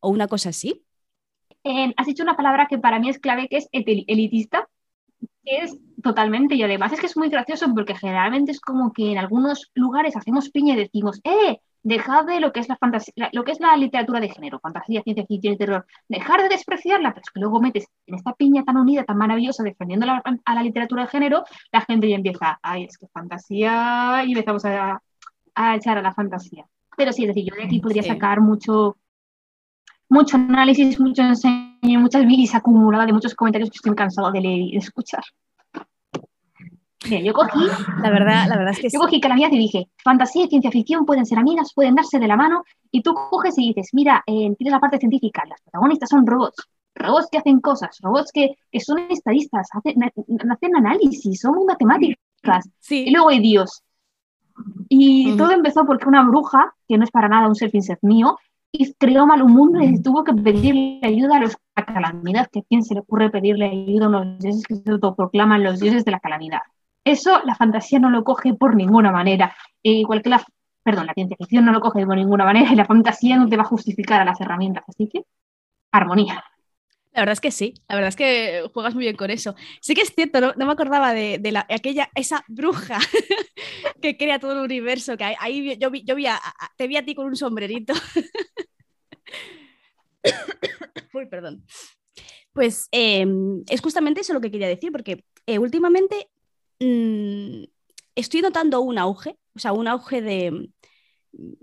[0.00, 0.84] o una cosa así
[1.96, 4.68] has dicho una palabra que para mí es clave, que es elitista,
[5.44, 9.12] que es totalmente, y además es que es muy gracioso porque generalmente es como que
[9.12, 11.60] en algunos lugares hacemos piña y decimos, ¡eh!
[11.86, 15.02] Dejad de lo que es la fantasía, lo que es la literatura de género, fantasía,
[15.02, 18.64] ciencia ficción y terror, dejar de despreciarla, pero es que luego metes en esta piña
[18.64, 22.84] tan unida, tan maravillosa, defendiendo a la literatura de género, la gente ya empieza, ay,
[22.84, 25.02] es que fantasía, y empezamos a,
[25.54, 26.64] a echar a la fantasía.
[26.96, 28.96] Pero sí, es decir, yo de aquí podría sacar mucho,
[30.14, 34.60] mucho análisis, mucho enseño, muchas bilis acumuladas de muchos comentarios que estoy cansado de leer
[34.60, 35.24] y de escuchar.
[37.22, 37.66] yo cogí,
[38.00, 41.04] la verdad, la verdad es que yo cogí Calamidad y dije, fantasía y ciencia ficción
[41.04, 44.54] pueden ser amigas, pueden darse de la mano, y tú coges y dices, mira, eh,
[44.56, 46.62] tienes la parte científica, las protagonistas son robots,
[46.94, 53.10] robots que hacen cosas, robots que, que son estadistas, hacen, hacen, análisis, son matemáticas, y
[53.10, 53.82] luego hay Dios.
[54.88, 58.38] Y todo empezó porque una bruja, que no es para nada un self insert mío,
[58.38, 58.53] y
[58.98, 62.62] creó mal un mundo y tuvo que pedirle ayuda a los a calamidad, que a
[62.68, 66.10] quién se le ocurre pedirle ayuda a los dioses que se autoproclaman los dioses de
[66.10, 66.60] la calamidad.
[67.04, 70.44] Eso la fantasía no lo coge por ninguna manera, e igual que la,
[70.82, 73.56] perdón, la ciencia ficción no lo coge por ninguna manera y la fantasía no te
[73.56, 75.24] va a justificar a las herramientas, así que
[75.92, 76.42] armonía.
[77.14, 79.54] La verdad es que sí, la verdad es que juegas muy bien con eso.
[79.80, 82.98] Sí que es cierto, no, me acordaba de, la, aquella, esa bruja
[84.02, 86.40] que crea todo el universo, que ahí, yo, vi, yo vi a,
[86.76, 87.94] te vi a ti con un sombrerito.
[91.14, 91.64] Uy, perdón.
[92.52, 96.28] Pues em, es justamente eso lo que quería decir, porque eh, últimamente
[96.80, 97.62] mm,
[98.16, 100.68] estoy notando un auge, o sea, un auge de,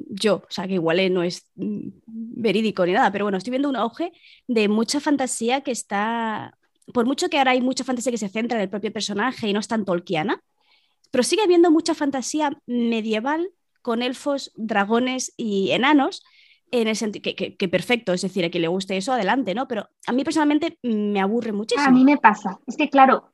[0.10, 3.52] yo, o sea, que igual eh, no es mm, verídico ni nada, pero bueno, estoy
[3.52, 4.12] viendo un auge
[4.48, 6.58] de mucha fantasía que está,
[6.94, 9.54] por mucho que ahora hay mucha fantasía que se centra en el propio personaje y
[9.54, 10.42] no es tan tolkiana,
[11.12, 13.50] pero sigue habiendo mucha fantasía medieval
[13.82, 16.24] con elfos, dragones y enanos,
[16.72, 19.68] en el sentido que, que, perfecto, es decir, a quien le guste eso, adelante, ¿no?
[19.68, 21.86] Pero a mí personalmente me aburre muchísimo.
[21.86, 23.34] A mí me pasa, es que claro,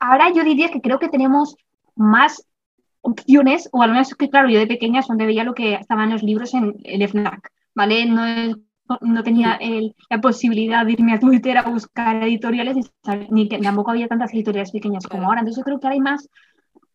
[0.00, 1.56] ahora yo diría que creo que tenemos
[1.94, 2.46] más
[3.04, 6.22] opciones, o al menos que, claro, yo de pequeña donde veía lo que estaban los
[6.22, 8.06] libros en el FNAC, ¿vale?
[8.06, 8.24] No,
[9.00, 9.58] no tenía
[10.10, 12.76] la posibilidad de irme a Twitter a buscar editoriales,
[13.30, 15.40] ni que tampoco había tantas editoriales pequeñas como ahora.
[15.40, 16.28] Entonces yo creo que hay más,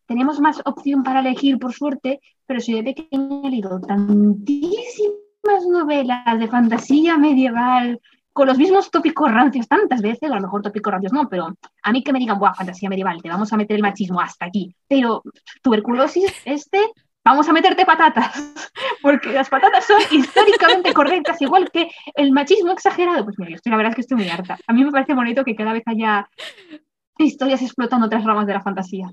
[0.06, 6.40] tenemos más opción para elegir, por suerte, pero si de pequeña he leído tantísimas novelas
[6.40, 8.00] de fantasía medieval,
[8.40, 11.92] con los mismos tópicos rancios tantas veces, a lo mejor tópicos rancios no, pero a
[11.92, 14.74] mí que me digan, buah, fantasía medieval, te vamos a meter el machismo hasta aquí,
[14.88, 15.22] pero
[15.62, 16.80] tuberculosis, este,
[17.22, 18.32] vamos a meterte patatas,
[19.02, 23.26] porque las patatas son históricamente correctas, igual que el machismo exagerado.
[23.26, 24.58] Pues mira, yo estoy, la verdad es que estoy muy harta.
[24.66, 26.30] A mí me parece bonito que cada vez haya
[27.18, 29.12] historias explotando otras ramas de la fantasía.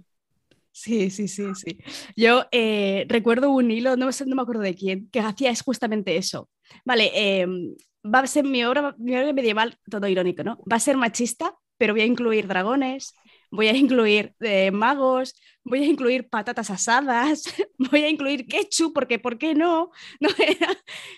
[0.71, 1.79] Sí, sí, sí, sí.
[2.15, 6.17] Yo eh, recuerdo un hilo, no, no me acuerdo de quién, que hacía es justamente
[6.17, 6.49] eso.
[6.85, 7.75] Vale, em,
[8.12, 10.59] va a ser mi obra, mi obra medieval, todo irónico, ¿no?
[10.71, 13.14] Va a ser machista, pero voy a incluir dragones,
[13.51, 17.45] voy a incluir eh, magos, voy a incluir patatas asadas,
[17.79, 19.90] voy a incluir ketchup, porque ¿por qué no?
[20.21, 20.77] no era,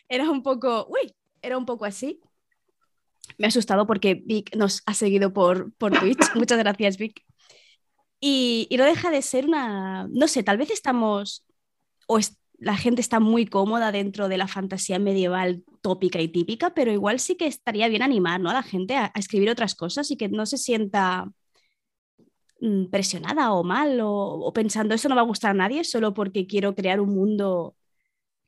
[0.08, 2.20] era un poco, uy, era un poco así.
[3.36, 6.18] Me ha asustado porque Vic nos ha seguido por, por Twitch.
[6.34, 7.22] Muchas gracias, Vic.
[8.20, 11.46] Y, no deja de ser una, no sé, tal vez estamos,
[12.06, 12.18] o
[12.58, 17.20] la gente está muy cómoda dentro de la fantasía medieval tópica y típica, pero igual
[17.20, 18.50] sí que estaría bien animar ¿no?
[18.50, 21.30] a la gente a, escribir otras cosas y que no se sienta
[22.60, 26.46] mm, presionada o mal o, pensando eso no va a gustar a nadie solo porque
[26.46, 27.76] quiero crear un mundo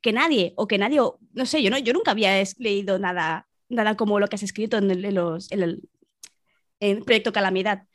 [0.01, 0.99] que nadie o que nadie,
[1.33, 4.77] no sé, yo, no, yo nunca había leído nada, nada como lo que has escrito
[4.77, 7.87] en el, los, en Proyecto Calamidad.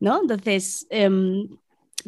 [0.00, 0.20] ¿no?
[0.22, 1.48] Entonces, em,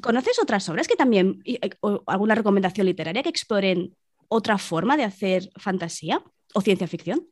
[0.00, 3.94] ¿conoces otras obras que también, eh, o alguna recomendación literaria que exploren
[4.28, 6.22] otra forma de hacer fantasía
[6.54, 7.26] o ciencia ficción?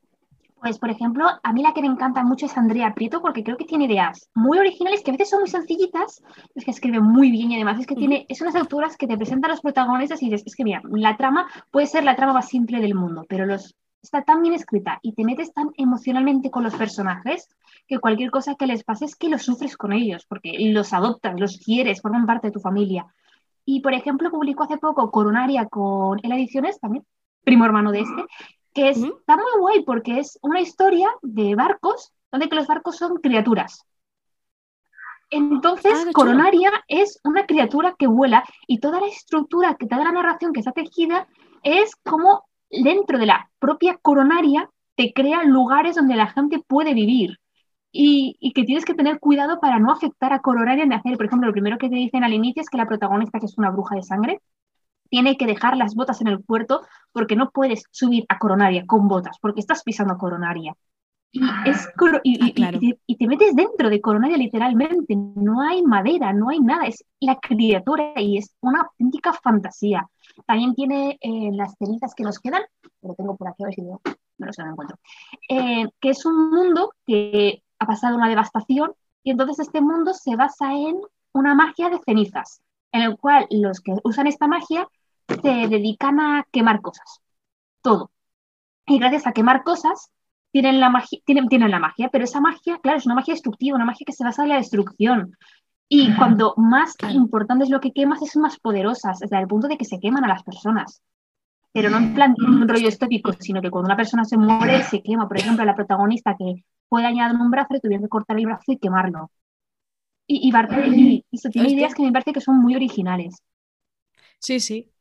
[0.61, 3.57] Pues, por ejemplo, a mí la que me encanta mucho es Andrea Prieto, porque creo
[3.57, 6.23] que tiene ideas muy originales, que a veces son muy sencillitas,
[6.55, 9.17] es que escribe muy bien y además es que tiene, es unas autoras que te
[9.17, 12.35] presentan a los protagonistas y dices, es que mira, la trama puede ser la trama
[12.35, 16.51] más simple del mundo, pero los, está tan bien escrita y te metes tan emocionalmente
[16.51, 17.49] con los personajes
[17.87, 21.39] que cualquier cosa que les pase es que los sufres con ellos, porque los adoptas,
[21.39, 23.07] los quieres, forman parte de tu familia.
[23.65, 27.05] Y, por ejemplo, publicó hace poco Coronaria con El Ediciones, también,
[27.45, 28.25] primo hermano de este,
[28.73, 33.17] que está muy guay porque es una historia de barcos, donde que los barcos son
[33.17, 33.85] criaturas.
[35.31, 40.13] Entonces, ah, Coronaria es una criatura que vuela y toda la estructura que toda la
[40.13, 41.29] narración que está tejida
[41.63, 47.39] es como dentro de la propia coronaria te crea lugares donde la gente puede vivir
[47.93, 51.49] y, que tienes que tener cuidado para no afectar a Coronaria de hacer, por ejemplo,
[51.49, 53.97] lo primero que te dicen al inicio es que la protagonista, que es una bruja
[53.97, 54.41] de sangre,
[55.09, 59.09] tiene que dejar las botas en el puerto porque no puedes subir a Coronaria con
[59.09, 60.75] botas, porque estás pisando Coronaria.
[61.33, 66.59] Y, es, ah, y, te, metes dentro de Coronaria literalmente, no hay madera, no hay
[66.59, 70.09] nada, es la criatura y es una auténtica fantasía.
[70.47, 72.63] También tiene eh, las cenizas que nos quedan,
[73.03, 74.01] lo tengo por aquí a ver si no,
[74.39, 74.99] lo encuentro,
[75.49, 80.37] eh, que es un mundo que ha pasado una devastación y entonces este mundo se
[80.37, 81.01] basa en
[81.33, 82.63] una magia de cenizas,
[82.93, 84.89] en el cual los que usan esta magia
[85.29, 87.21] se dedican a quemar cosas,
[87.83, 88.11] todo.
[88.87, 90.11] Y gracias a quemar cosas
[90.53, 90.93] tienen la,
[91.25, 94.25] tienen la magia, pero esa magia, claro, es una magia destructiva, una magia que se
[94.25, 95.37] basa en la destrucción.
[95.93, 99.77] Y cuando más importante es lo que quemas, es más poderosas, desde el punto de
[99.77, 101.03] que se queman a las personas.
[101.73, 105.03] Pero no en plan un rollo estético, sino que cuando una persona se muere, se
[105.03, 105.27] quema.
[105.27, 108.71] Por ejemplo, la protagonista que puede añadir un brazo y tuvieron que cortar el brazo
[108.71, 109.33] y quemarlo.
[110.29, 113.43] Y, y, y, tiene ideas que me parece que son muy originales.
[114.39, 114.93] Sí, sí.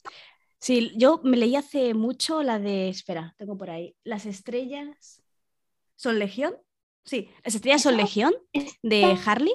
[0.59, 5.21] Sí, yo me leí hace mucho la de, espera, tengo por ahí, Las estrellas
[5.95, 6.55] son legión.
[7.05, 8.33] Sí, Las estrellas son legión
[8.81, 9.53] de Harley.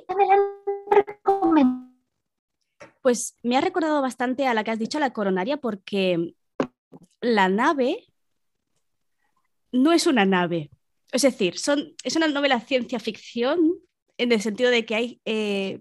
[3.03, 6.35] Pues me ha recordado bastante a la que has dicho, la coronaria, porque
[7.21, 8.07] la nave
[9.73, 10.71] no es una nave,
[11.13, 13.75] es decir, son, es una novela ciencia ficción
[14.19, 15.81] en el sentido de que hay, eh,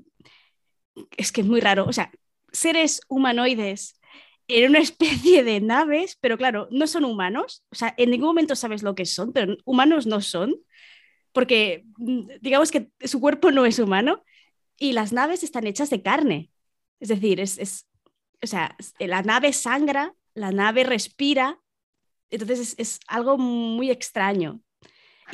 [1.18, 2.12] es que es muy raro, o sea,
[2.52, 4.00] seres humanoides
[4.48, 8.56] en una especie de naves, pero claro, no son humanos, o sea, en ningún momento
[8.56, 10.56] sabes lo que son, pero humanos no son,
[11.32, 14.24] porque mm, digamos que su cuerpo no es humano
[14.78, 16.52] y las naves están hechas de carne,
[17.00, 17.88] es decir, es, es
[18.42, 21.60] o sea, la nave sangra, la nave respira,
[22.30, 24.62] entonces es, es algo muy extraño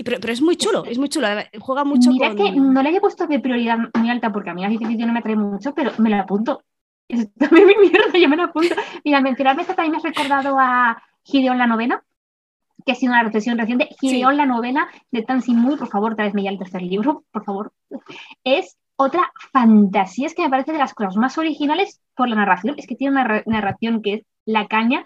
[0.03, 1.27] pero, es muy chulo, es muy chulo.
[1.59, 4.61] Juega mucho Mira que no le haya puesto de prioridad muy alta porque a mí
[4.61, 6.63] la ciencia no me atrae mucho, pero me la apunto.
[7.09, 8.75] Es también mi mierda, yo me la apunto.
[9.03, 12.03] Mira, mencionarme esta también me has recordado a Gideon la novena,
[12.85, 13.89] que ha sido una reflexión reciente.
[13.99, 17.73] Gideon la novena de Tan Muy, por favor, tráeme ya el tercer libro, por favor.
[18.43, 22.75] Es otra fantasía, es que me parece de las cosas más originales por la narración.
[22.77, 25.05] Es que tiene una narración que es la caña,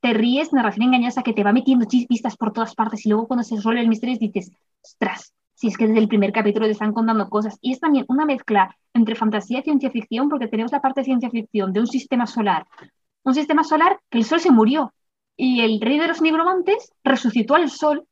[0.00, 3.44] te ríes, narración engañosa que te va metiendo pistas por todas partes y luego cuando
[3.44, 4.50] se resuelve el misterio dices,
[4.82, 7.56] ostras, si es que desde el primer capítulo te están contando cosas.
[7.60, 11.04] Y es también una mezcla entre fantasía y ciencia ficción porque tenemos la parte de
[11.04, 12.66] ciencia ficción de un sistema solar.
[13.22, 14.92] Un sistema solar que el sol se murió
[15.36, 18.04] y el rey de los nigromantes resucitó al sol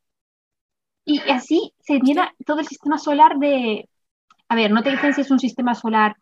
[1.03, 3.89] Y así se llena todo el sistema solar de...
[4.51, 6.17] A ver, no te dicen si es un sistema solar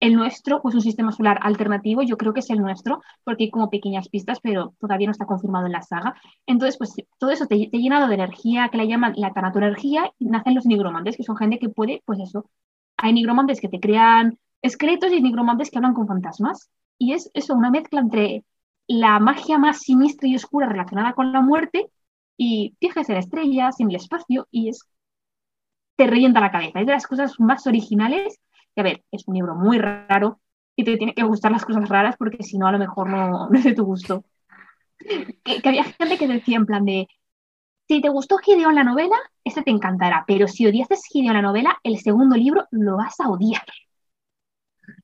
[0.00, 3.50] el nuestro, pues un sistema solar alternativo, yo creo que es el nuestro, porque hay
[3.50, 6.14] como pequeñas pistas, pero todavía no está confirmado en la saga.
[6.46, 10.10] Entonces, pues todo eso te, te ha llenado de energía, que la llaman la tanatoenergía,
[10.18, 12.48] y nacen los nigromantes, que son gente que puede, pues eso,
[12.96, 16.70] hay nigromantes que te crean esqueletos y nigromantes que hablan con fantasmas.
[16.98, 18.44] Y es eso, una mezcla entre
[18.86, 21.90] la magia más sinistra y oscura relacionada con la muerte
[22.38, 24.80] y viajes en estrellas, en el espacio, y es
[25.96, 26.80] te revienta la cabeza.
[26.80, 28.40] Es de las cosas más originales
[28.80, 30.40] a ver, es un libro muy raro
[30.76, 33.48] y te tiene que gustar las cosas raras porque si no, a lo mejor no,
[33.50, 34.24] no es de tu gusto.
[34.98, 37.08] Que, había gente que decía en plan de,
[37.88, 41.78] si te gustó Gideon la novela, este te encantará, pero si odiaste Gideon la novela,
[41.82, 43.64] el segundo libro lo vas a odiar.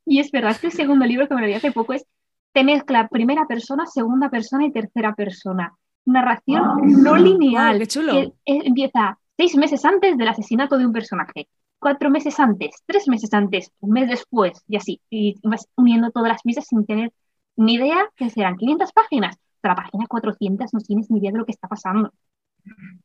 [0.05, 2.07] Y es verdad, este segundo libro que me lo di hace poco es,
[2.53, 5.75] te mezcla primera persona, segunda persona y tercera persona.
[6.05, 7.79] Narración no lineal.
[7.79, 8.13] qué chulo.
[8.13, 11.49] Que empieza seis meses antes del asesinato de un personaje
[11.83, 16.29] cuatro meses antes, tres meses antes, un mes después, y así, y vas uniendo todas
[16.29, 17.13] las piezas sin tener
[17.57, 19.37] ni idea que serán 500 páginas.
[19.61, 22.13] Pero la página 400 no tienes ni idea de lo que está pasando.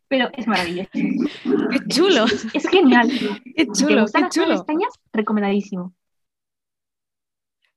[0.07, 0.89] Pero es maravilloso.
[0.93, 2.25] ¡Qué chulo!
[2.53, 3.09] Es, genial.
[3.55, 4.05] ¡Qué chulo!
[4.13, 4.63] qué chulo.
[5.11, 5.95] recomendadísimo.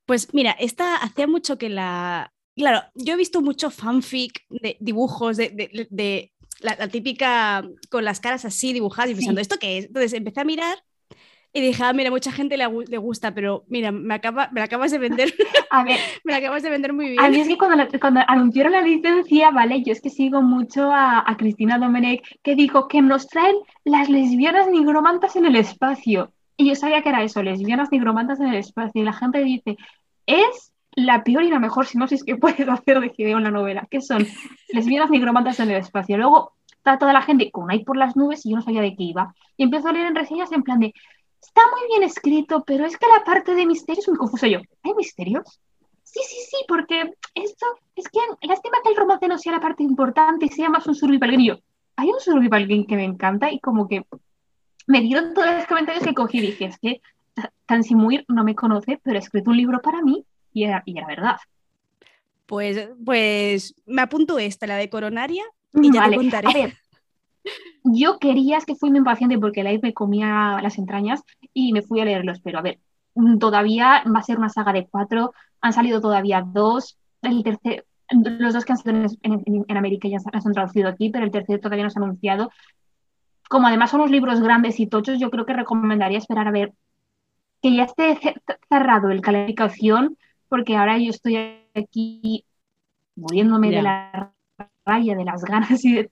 [0.05, 2.35] Pues mira, esta hacía mucho que la...
[2.55, 6.31] Claro, yo he visto mucho fanfic de dibujos de,
[6.61, 9.87] la, típica con las caras así dibujadas y pensando, ¿esto qué es?
[9.87, 10.79] Entonces empecé a mirar
[11.53, 14.67] y dije, ah, mira, mucha gente le, le gusta, pero mira, me, acaba, me la
[14.67, 15.35] acabas de vender.
[15.71, 17.21] A ver, me la acabas de vender muy bien.
[17.21, 20.93] A mí es que cuando, cuando anunciaron la licencia, vale, yo es que sigo mucho
[20.93, 26.33] a, a Cristina Domenech, que dijo que nos traen las lesbianas nigromantas en el espacio.
[26.57, 29.03] Y yo sabía que era eso, lesbianas nigromantas en el espacio.
[29.03, 29.77] Y la gente dice,
[30.27, 34.01] es la peor y la mejor sinopsis que puedes hacer de Gideon la novela, que
[34.01, 34.27] son
[34.69, 36.17] lesbianas nigromantas en el espacio.
[36.17, 38.97] Luego está toda la gente con ahí por las nubes y yo no sabía de
[38.97, 39.35] qué iba.
[39.57, 40.95] Y empiezo a leer en reseñas en plan de,
[41.41, 44.47] está muy bien escrito, pero es que la parte de misterio es muy confuso.
[44.47, 45.61] Yo, ¿hay misterios?
[46.03, 49.85] Sí, sí, sí, porque esto es que lástima que el romance no sea la parte
[49.85, 51.43] importante y sea más un survival game.
[51.45, 51.59] Y yo,
[51.97, 54.05] hay un survival game que me encanta y como que
[54.87, 57.01] me dieron todos los comentarios que cogí y dije, es que
[57.67, 61.07] Tansimuir no me conoce, pero ha escrito un libro para mí y era, y era
[61.07, 61.37] verdad.
[62.47, 66.49] Pues, pues me apunto esta, la de Coronaria, y ya te contaré.
[66.49, 66.75] A ver,
[67.85, 71.23] yo quería, es que fui muy impaciente porque la me comía las entrañas
[71.55, 72.81] y me fui a leerlos, pero a ver,
[73.15, 77.87] mm, todavía va a ser una saga de cuatro, han salido todavía dos, el tercer,
[78.11, 81.61] los dos que han salido en, América ya se han traducido aquí, pero el tercero
[81.61, 82.51] todavía no se ha anunciado.
[83.49, 86.73] Como además son unos libros grandes y tochos, yo creo que recomendaría esperar a ver
[87.63, 88.19] que ya esté
[88.69, 90.17] cerrado el calificación,
[90.51, 91.37] porque ahora yo estoy
[91.75, 92.45] aquí
[93.15, 94.35] muriéndome de la
[94.85, 96.11] raya, de las ganas y de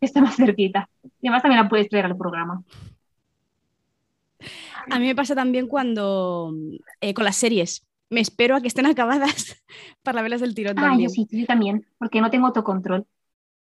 [0.00, 0.88] esté más cerquita.
[1.20, 2.62] Y además también la puedes traer al programa.
[4.90, 6.52] A mí me pasa también cuando
[7.00, 7.86] eh, con las series.
[8.10, 9.62] Me espero a que estén acabadas
[10.02, 11.08] para verlas del tirón ah, también.
[11.08, 13.06] Yo sí, yo también, porque no tengo autocontrol.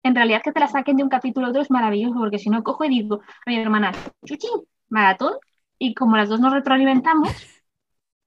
[0.03, 2.51] En realidad que te la saquen de un capítulo a otro es maravilloso, porque si
[2.51, 3.93] no cojo y digo a mi hermana,
[4.25, 4.49] chuchi,
[4.89, 5.35] maratón,
[5.79, 7.31] y como las dos nos retroalimentamos.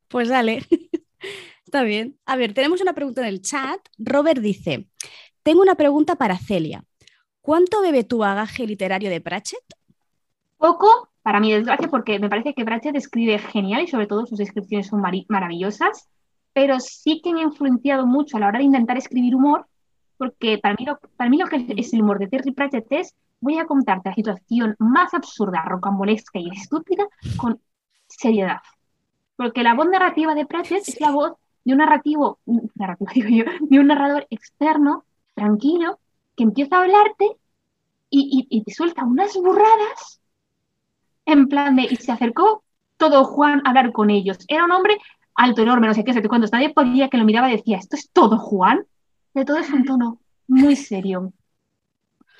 [0.09, 0.63] Pues dale,
[1.71, 2.19] está bien.
[2.25, 3.79] A ver, tenemos una pregunta en el chat.
[3.97, 4.89] Robert dice,
[5.41, 6.83] tengo una pregunta para Celia.
[7.39, 9.63] ¿Cuánto bebe tu bagaje literario de Pratchett?
[10.57, 14.37] Poco, para mi desgracia, porque me parece que Pratchett escribe genial y sobre todo sus
[14.37, 16.09] descripciones son maravillosas,
[16.51, 19.65] pero sí que me ha influenciado mucho a la hora de intentar escribir humor,
[20.17, 23.15] porque para mí lo, para mí lo que es el humor de Terry Pratchett es,
[23.39, 27.07] voy a contarte la situación más absurda, rocambolesca y estúpida
[27.37, 27.61] con
[28.07, 28.57] seriedad.
[29.37, 31.31] Porque la voz narrativa de Pratchett es la voz
[31.63, 32.39] de un narrativo,
[32.75, 35.99] narrativo digo yo, de un narrador externo tranquilo,
[36.35, 37.37] que empieza a hablarte
[38.09, 40.21] y, te suelta unas burradas
[41.25, 42.63] en plan de, y se acercó
[42.97, 44.37] todo Juan a hablar con ellos.
[44.49, 44.97] Era un hombre
[45.33, 48.37] alto, enorme, no sé qué, cuando nadie podía que lo miraba decía, ¿esto es todo
[48.37, 48.85] Juan?
[49.33, 51.31] De todo es un tono muy serio.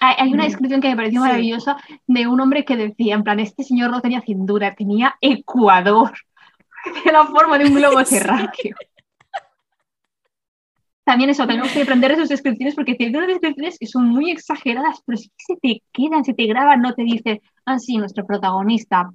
[0.02, 3.64] Hay, una descripción que me pareció maravillosa de un hombre que decía, en plan, este
[3.64, 6.12] señor no tenía cintura, tenía Ecuador,
[7.06, 8.76] de la forma de un globo terráqueo
[11.04, 15.02] también eso, tenemos que aprender sus descripciones porque tiene unas descripciones que son muy exageradas,
[15.06, 18.26] pero sí que se te quedan, se te graban, no te dice, ah, sí, nuestro
[18.26, 19.10] protagonista,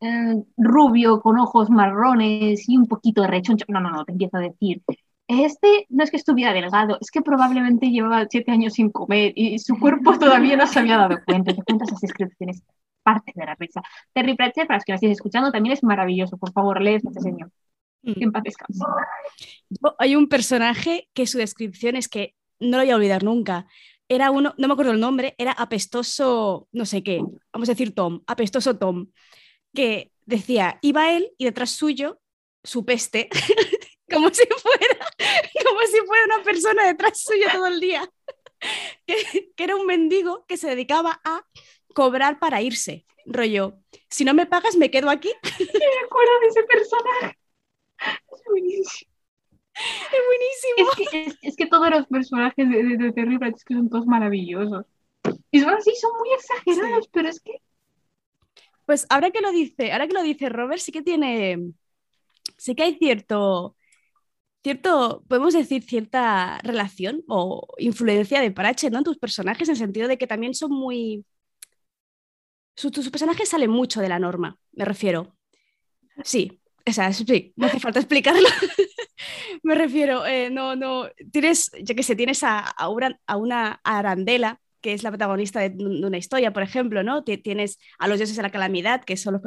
[0.00, 3.66] eh, rubio, con ojos marrones y un poquito de rechoncho.
[3.68, 4.82] No, no, no, te empiezo a decir,
[5.28, 9.58] este no es que estuviera delgado, es que probablemente llevaba siete años sin comer y
[9.58, 11.54] su cuerpo todavía no se había dado cuenta.
[11.54, 12.62] Te cuentas esas descripciones,
[13.02, 13.82] parte de la risa.
[14.12, 16.36] Terry Pratchett, para los que no estéis escuchando, también es maravilloso.
[16.36, 17.50] Por favor, lees este señor.
[18.02, 18.22] Mm.
[18.22, 18.42] en paz
[19.98, 23.66] Hay un personaje que su descripción es que no lo voy a olvidar nunca.
[24.08, 27.22] era uno, no me acuerdo el nombre, era apestoso, no sé qué,
[27.52, 29.06] vamos a decir Tom, apestoso Tom,
[29.74, 32.20] que decía, iba él y detrás suyo
[32.62, 33.28] su peste,
[34.10, 35.06] como si fuera,
[35.64, 38.06] como si fuera una persona detrás suyo todo el día,
[39.06, 41.46] que, que era un mendigo que se dedicaba a
[41.94, 43.78] cobrar para irse, rollo,
[44.10, 45.32] si no me pagas me quedo aquí.
[45.42, 47.41] Me acuerdo de ese personaje.
[48.32, 49.12] Es buenísimo.
[49.74, 50.90] Es buenísimo.
[51.02, 54.06] Es que, es, es que todos los personajes de, de, de Terry Pratchett son todos
[54.06, 54.84] maravillosos.
[55.50, 57.10] Y son así, son muy exagerados, Sí.
[57.12, 57.52] pero es que
[58.86, 61.72] Pues ahora que lo dice, ahora que lo dice Robert, sí que tiene,
[62.58, 63.76] sí que hay cierto,
[64.64, 68.98] cierto, podemos decir cierta relación o influencia de Pratchett, ¿no?
[69.00, 71.24] En tus personajes, en el sentido de que también son muy,
[72.76, 75.36] su- tus personajes salen mucho de la norma, me refiero.
[76.24, 78.48] Sí, o sea, sí, no hace falta explicarlo.
[79.62, 82.88] Me refiero, eh, no, no, tienes, yo qué sé, tienes a, a
[83.36, 87.24] una, Arandela, que es la protagonista de, una historia, por ejemplo, ¿no?
[87.24, 89.42] Ti- Tienes a los dioses de la calamidad, que son los,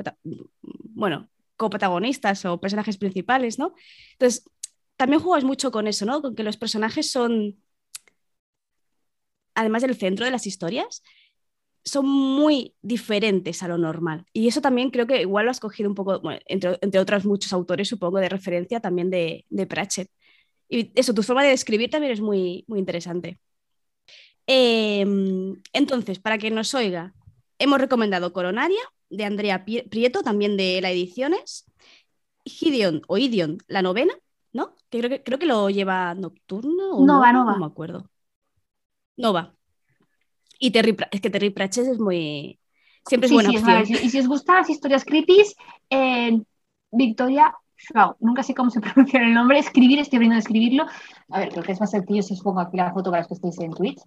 [0.63, 3.73] bueno, coprotagonistas o personajes principales, ¿no?
[4.13, 4.43] Entonces,
[4.97, 6.21] también juegas mucho con eso, ¿no?
[6.21, 7.57] Con que los personajes son,
[9.53, 11.03] además del centro de las historias,
[11.85, 14.25] son muy diferentes a lo normal.
[14.33, 17.25] Y eso también creo que igual lo has cogido un poco, bueno, entre, entre otros
[17.25, 20.09] muchos autores, supongo, de referencia también de, de Pratchett.
[20.67, 23.39] Y eso, tu forma de describir también es muy, muy interesante.
[24.47, 25.05] Eh,
[25.73, 27.13] entonces, para que nos oiga,
[27.59, 31.65] hemos recomendado Coronaria, de Andrea Prieto, también de la Ediciones,
[32.45, 34.13] Gideon o Idion, la novena,
[34.53, 34.75] ¿no?
[34.89, 37.53] Que creo que, creo que lo lleva Nocturno o Nova, no, Nova.
[37.53, 38.09] no me acuerdo.
[39.17, 39.54] Nova.
[40.59, 42.59] Y Terry, es que Terry Pratchett es muy...
[43.05, 43.83] Siempre es sí, buena sí, opción.
[44.03, 45.43] Y si os gustan las historias creepy,
[45.89, 46.41] eh,
[46.91, 50.85] Victoria Schwab, nunca sé cómo se pronuncia el nombre, escribir, estoy aprendiendo a escribirlo.
[51.29, 53.27] A ver, creo que es más sencillo si os pongo aquí la foto para los
[53.27, 54.01] que estéis en Twitch.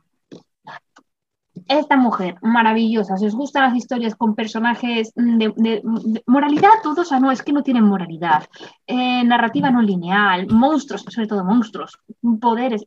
[1.67, 3.17] Esta mujer, maravillosa.
[3.17, 7.31] Si os gustan las historias con personajes de, de- de moralidad, todos, o sea, no,
[7.33, 8.47] es que no tienen moralidad.
[8.87, 11.99] Eh, narrativa no lineal, monstruos, sobre todo monstruos,
[12.41, 12.87] poderes.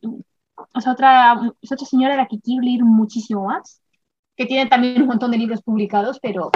[0.74, 1.36] O sea, otra,
[1.72, 3.82] otra señora de la que quiero leer muchísimo más,
[4.38, 6.52] que tiene también un montón de libros publicados, pero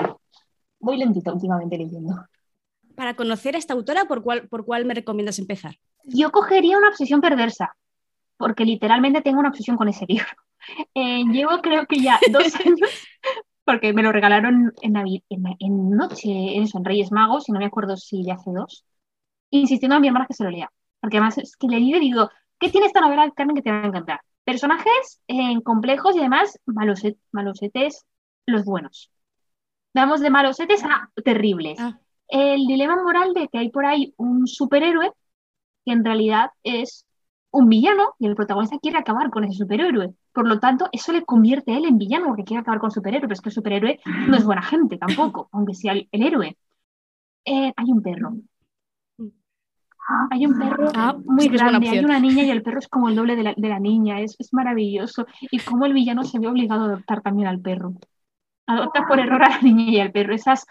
[0.80, 2.16] voy lentita últimamente leyendo.
[2.98, 5.76] Para conocer a esta autora, ¿por cuál, por cuál me recomiendas empezar?
[6.04, 7.76] Yo cogería una obsesión perversa,
[8.38, 10.28] porque literalmente tengo una obsesión con ese libro.
[10.96, 13.10] Eh, llevo creo que ya dos años,
[13.66, 17.54] porque me lo regalaron en, Navi- en, en noche, en, eso, en Reyes Magos, y
[17.54, 18.86] no me acuerdo si ya hace dos,
[19.52, 20.72] insistiendo a mi hermana que se lo lea.
[21.02, 22.30] Porque además es que leí y digo,
[22.60, 24.22] ¿qué tiene esta novela, Carmen, que te va a encantar?
[24.44, 28.06] Personajes eh, complejos y además maloset- malosetes,
[28.46, 29.12] los buenos.
[29.94, 31.80] Vamos de malosetes a terribles.
[31.80, 32.00] Ah.
[32.28, 35.12] El dilema moral de que hay por ahí un superhéroe
[35.86, 37.06] que en realidad es
[37.52, 40.14] un villano y el protagonista quiere acabar con ese superhéroe.
[40.34, 42.94] Por lo tanto, eso le convierte a él en villano porque quiere acabar con el
[42.94, 46.24] superhéroe, pero es que el superhéroe no es buena gente tampoco, aunque sea el, el
[46.24, 46.58] héroe.
[47.46, 48.36] Eh, hay un perro.
[50.30, 53.16] Hay un perro Ah, muy grande, hay una niña y el perro es como el
[53.16, 55.26] doble de la, de la niña, es, es maravilloso.
[55.42, 57.94] Y cómo el villano se ve obligado a adoptar también al perro.
[58.68, 60.36] Adopta por error a la niña y al perro.
[60.36, 60.66] Esas,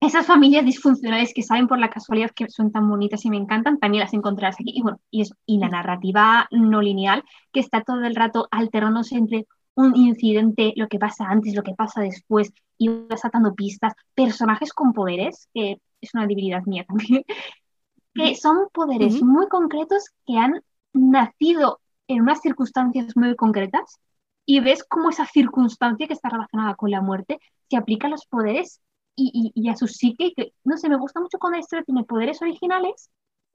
[0.00, 3.78] esas familias disfuncionales que salen por la casualidad que son tan bonitas y me encantan,
[3.78, 4.72] también las encontrarás aquí.
[4.74, 9.16] Y bueno, y, eso, y la narrativa no lineal, que está todo el rato alternándose
[9.16, 13.94] entre un incidente, lo que pasa antes, lo que pasa después, y vas atando pistas,
[14.14, 17.24] personajes con poderes, que es una debilidad mía también,
[18.20, 20.62] que son poderes muy concretos que han
[20.92, 23.98] nacido en unas circunstancias muy concretas
[24.46, 28.26] y ves cómo esa circunstancia que está relacionada con la muerte se aplica a los
[28.26, 28.80] poderes
[29.16, 30.26] y, y- y a su psique.
[30.26, 33.10] y que, no sé, me gusta mucho cuando la historia tiene poderes originales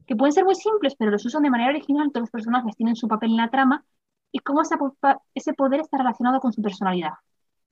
[0.07, 2.95] que pueden ser muy simples, pero los usan de manera original, todos los personajes tienen
[2.95, 3.85] su papel en la trama
[4.31, 4.77] y cómo esa
[5.33, 7.13] ese poder está relacionado con su personalidad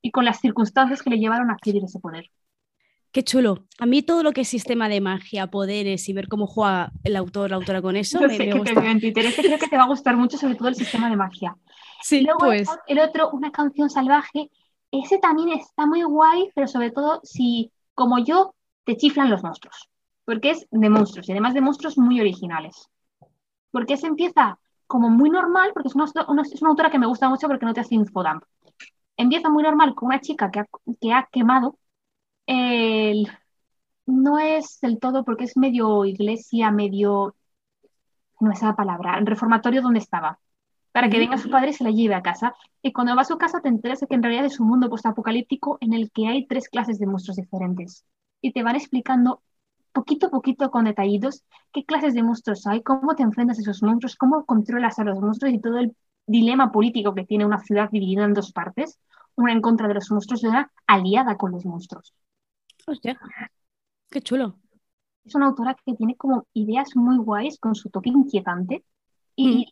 [0.02, 2.30] y con las circunstancias que le llevaron a adquirir ese poder.
[3.14, 3.66] Qué chulo.
[3.80, 7.16] A mí todo lo que es sistema de magia, poderes y ver cómo juega el
[7.16, 8.82] autor, la autora con eso, Yo me, sé me que te gusta.
[8.82, 11.10] veo en Twitter, este creo que te va a gustar mucho, sobre todo el sistema
[11.12, 11.56] de magia.
[12.02, 12.68] Sí, Luego pues.
[12.88, 14.50] el otro, una canción salvaje,
[14.92, 19.90] ese también está muy guay, pero sobre todo si, como yo, te chiflan los monstruos,
[20.26, 22.90] porque es de monstruos y además de monstruos muy originales.
[23.72, 24.58] Porque se empieza
[24.88, 27.66] como muy normal, porque es una, una- es una autora que me gusta mucho porque
[27.66, 28.44] no te hace infodump.
[29.18, 30.66] Empieza muy normal con una chica que ha,
[31.00, 31.78] que ha quemado
[32.46, 33.28] el...
[34.06, 37.36] No es del todo porque es medio iglesia, medio...
[38.40, 40.40] No es esa palabra, el reformatorio donde estaba
[40.94, 42.54] para que venga su padre y se la lleve a casa.
[42.82, 44.90] Y cuando va a su casa te enteras de que en realidad es un mundo
[44.90, 48.06] postapocalíptico en el que hay tres clases de monstruos diferentes.
[48.42, 49.42] Y te van explicando
[49.92, 53.82] poquito a poquito con detallitos qué clases de monstruos hay, cómo te enfrentas a esos
[53.82, 55.96] monstruos, cómo controlas a los monstruos y todo el
[56.28, 59.00] dilema político que tiene una ciudad dividida en dos partes,
[59.36, 62.14] una en contra de los monstruos y una aliada con los monstruos.
[62.86, 63.20] Hostia,
[64.10, 64.60] qué chulo.
[65.26, 68.84] Es una autora que tiene como ideas muy guays con su toque inquietante
[69.36, 69.66] y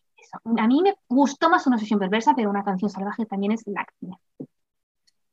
[0.58, 3.86] a mí me gustó más una sesión perversa, pero una canción salvaje también es la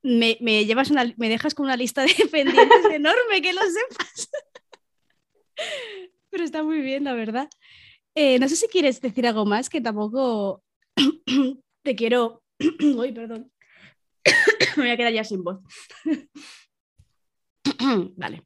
[0.02, 4.30] me, me, llevas una, me dejas con una lista de pendientes enorme, que lo sepas.
[6.30, 7.48] Pero está muy bien, la verdad.
[8.14, 10.62] Eh, no sé si quieres decir algo más, que tampoco
[11.82, 12.42] te quiero.
[12.96, 13.52] Uy, perdón.
[14.76, 15.58] me voy a quedar ya sin voz.
[18.16, 18.42] vale.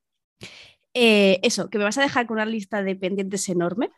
[0.94, 3.90] Eh, eso, que me vas a dejar con una lista de pendientes enorme.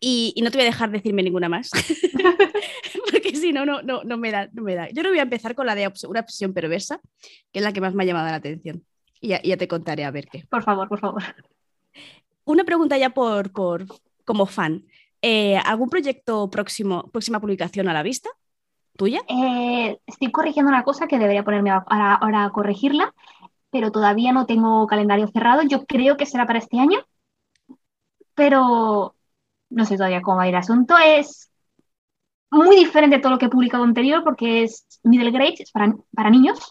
[0.00, 1.70] Y, no te voy a dejar decirme ninguna más.
[3.10, 4.88] Porque si no, no, no, me da, no me da.
[4.90, 7.00] Yo no voy a empezar con la de una obsesión perversa,
[7.52, 8.84] que es la que más me ha llamado la atención.
[9.20, 10.44] Y ya, ya te contaré a ver qué.
[10.50, 11.22] Por favor, por favor.
[12.44, 13.86] Una pregunta ya por, por
[14.24, 14.84] como fan.
[15.22, 18.28] Eh, ¿Algún proyecto próximo, próxima publicación a la vista?
[18.96, 19.20] ¿Tuya?
[19.28, 23.14] Eh, estoy corrigiendo una cosa que debería ponerme ahora, ahora a corregirla,
[23.70, 25.62] pero todavía no tengo calendario cerrado.
[25.62, 26.98] Yo creo que será para este año,
[28.34, 29.14] pero
[29.70, 30.94] no sé todavía cómo va a ir el asunto.
[30.98, 31.50] Es
[32.50, 35.94] muy diferente de todo lo que he publicado anterior porque es middle grade, es para,
[36.14, 36.70] para niños,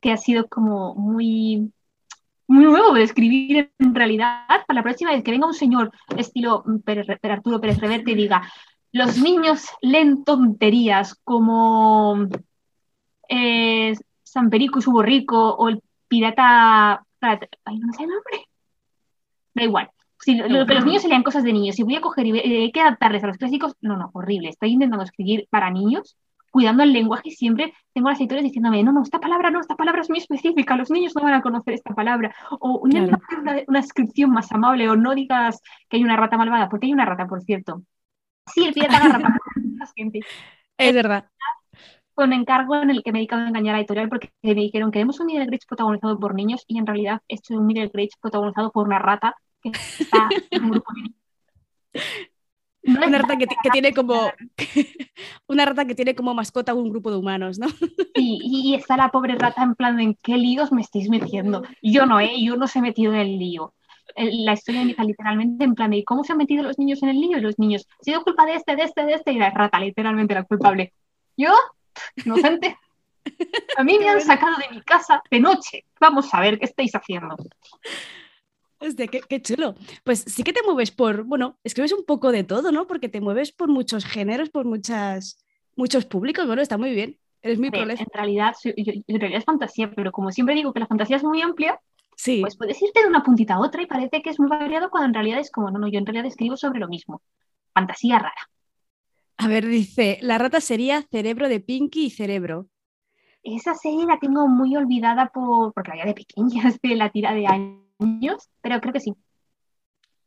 [0.00, 1.72] que ha sido como muy,
[2.46, 4.46] muy nuevo de escribir en realidad.
[4.66, 6.64] Para la próxima vez que venga un señor estilo
[7.22, 8.50] Arturo Pérez Reverte y diga,
[8.92, 12.26] los niños leen tonterías como
[13.28, 17.06] eh, San Perico y su borrico o el pirata...
[17.20, 18.46] Ay, no sé el nombre.
[19.54, 19.90] Da igual.
[20.18, 22.32] Si lo, que los niños se lean cosas de niños, si voy a coger y
[22.32, 24.50] hay eh, que adaptarles a los clásicos, no, no, horrible.
[24.50, 26.18] Estoy intentando escribir para niños,
[26.50, 30.02] cuidando el lenguaje siempre tengo las editores diciéndome, no, no, esta palabra no, esta palabra
[30.02, 32.34] es muy específica, los niños no van a conocer esta palabra.
[32.58, 33.18] O una,
[33.66, 37.06] una, descripción más amable, o no digas que hay una rata malvada, porque hay una
[37.06, 37.82] rata, por cierto.
[38.52, 39.38] Sí, el pirata agarra
[40.76, 41.30] Es verdad.
[42.20, 44.54] Con encargo en el que me he dedicado a engañar a la editorial porque me
[44.54, 47.88] dijeron, queremos un Middle Grade protagonizado por niños y en realidad esto es un Middle
[47.88, 49.36] Grade protagonizado por una rata
[52.82, 54.30] una rata que, tiene como
[55.46, 57.68] una rata que tiene como mascota un grupo de humanos, ¿no?
[58.14, 61.62] Sí, y está la pobre rata en plan ¿en qué líos me estáis metiendo?
[61.80, 62.34] Yo no, ¿eh?
[62.38, 63.72] Yo no se he metido en el lío.
[64.14, 67.18] La historia empieza literalmente en plan de ¿cómo se han metido los niños en el
[67.18, 67.38] lío?
[67.38, 69.80] Y los niños, ha sido culpa de este, de este, de este, y la rata
[69.80, 70.92] literalmente la culpable.
[71.34, 71.54] Yo,
[72.24, 72.76] inocente.
[73.76, 75.84] A mí me han sacado de mi casa de noche.
[76.00, 77.36] Vamos a ver qué estáis haciendo.
[78.78, 79.74] Hostia, qué, qué, chulo.
[80.04, 82.86] Pues sí que te mueves por, bueno, escribes un poco de todo, ¿no?
[82.86, 85.44] Porque te mueves por muchos géneros, por muchas,
[85.76, 86.46] muchos públicos.
[86.46, 87.18] Bueno, está muy bien.
[87.42, 88.10] Eres muy prolífico.
[88.12, 91.40] En realidad, en realidad es fantasía, pero como siempre digo que la fantasía es muy
[91.40, 91.80] amplia,
[92.16, 92.40] sí.
[92.40, 95.08] pues puedes irte de una puntita a otra y parece que es muy variado cuando
[95.08, 97.22] en realidad es como, no, no, yo en realidad escribo sobre lo mismo.
[97.72, 98.50] Fantasía rara.
[99.40, 102.68] A ver, dice, la rata sería cerebro de Pinky y cerebro.
[103.42, 107.32] Esa serie la tengo muy olvidada por, porque la había de pequeñas, de la tira
[107.32, 109.14] de años pero creo que sí.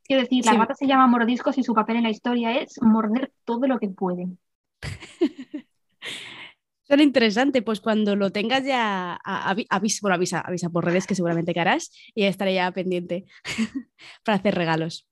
[0.04, 3.32] Quiero decir, la rata se llama mordiscos y su papel en la historia es morder
[3.44, 4.26] todo lo que puede.
[6.82, 11.60] Suena interesante, pues cuando lo tengas ya, avisa, avisa, avisa por redes que seguramente que
[11.60, 13.26] harás y estaré ya pendiente
[14.24, 15.08] para hacer regalos.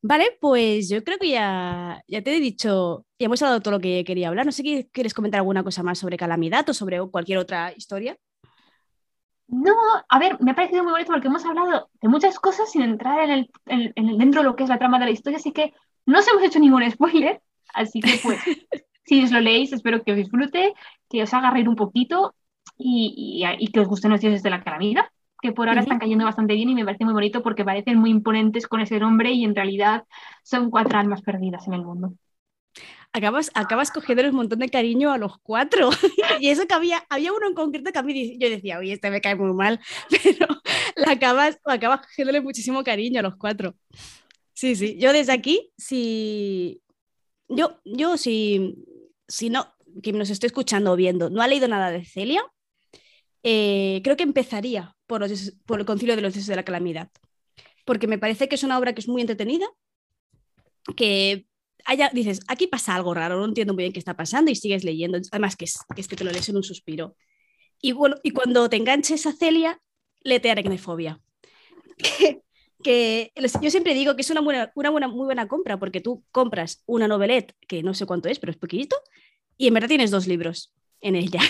[0.00, 3.80] Vale, pues yo creo que ya, ya te he dicho, ya hemos hablado todo lo
[3.80, 4.46] que quería hablar.
[4.46, 8.16] No sé si quieres comentar alguna cosa más sobre Calamidad o sobre cualquier otra historia.
[9.48, 9.74] No,
[10.08, 13.24] a ver, me ha parecido muy bonito porque hemos hablado de muchas cosas sin entrar
[13.24, 15.72] en el, en, dentro de lo que es la trama de la historia, así que
[16.04, 17.40] no os hemos hecho ningún spoiler,
[17.72, 18.38] así que pues
[19.06, 20.74] si os lo leéis espero que os disfrute,
[21.08, 22.34] que os haga reír un poquito
[22.76, 23.42] y,
[23.72, 25.06] que os gusten los dioses de la calamidad,
[25.40, 28.10] que por ahora están cayendo bastante bien y me parece muy bonito porque parecen muy
[28.10, 30.04] imponentes con ese nombre y en realidad
[30.42, 32.14] son cuatro almas perdidas en el mundo
[33.12, 35.90] acabas, acabas cogiéndole un montón de cariño a los cuatro.
[36.40, 39.10] y eso que había, había uno en concreto que a mí yo decía, oye, este
[39.10, 39.80] me cae muy mal,
[40.22, 40.46] pero
[40.96, 43.74] la acabas, acabas cogiéndole muchísimo cariño a los cuatro.
[44.54, 46.82] Sí, sí, yo desde aquí, si
[47.48, 48.74] yo, yo si,
[49.28, 49.72] si no,
[50.02, 52.42] que nos esté escuchando o viendo, no ha leído nada de Celia,
[53.44, 55.26] eh, creo que empezaría por,
[55.66, 57.10] por el concilio de los dioses de la calamidad,
[57.84, 59.66] porque me parece que es una obra que es muy entretenida,
[60.96, 61.46] que
[62.12, 65.18] dices, aquí pasa algo raro, no entiendo muy bien qué está pasando y sigues leyendo.
[65.32, 67.16] Además, que es que, te lo lees en un suspiro.
[67.80, 69.80] Y, bueno, y cuando te enganches a Celia,
[70.22, 71.20] lete Aracnefobia.
[72.82, 73.32] que,
[73.62, 76.82] yo siempre digo que es una, buena, una buena, muy buena compra porque tú compras
[76.86, 78.96] una novelette que no sé cuánto es, pero es poquito,
[79.56, 81.40] y en verdad tienes dos libros en ella.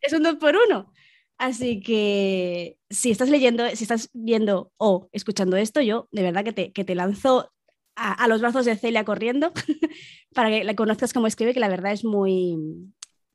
[0.00, 0.92] es un dos por uno.
[1.38, 6.52] Así que si estás leyendo, si estás viendo o escuchando esto, yo de verdad que
[6.52, 7.52] te, que te lanzo
[7.94, 9.52] a, los brazos de Celia corriendo
[10.34, 12.56] para que la conozcas como escribe, que la verdad es muy,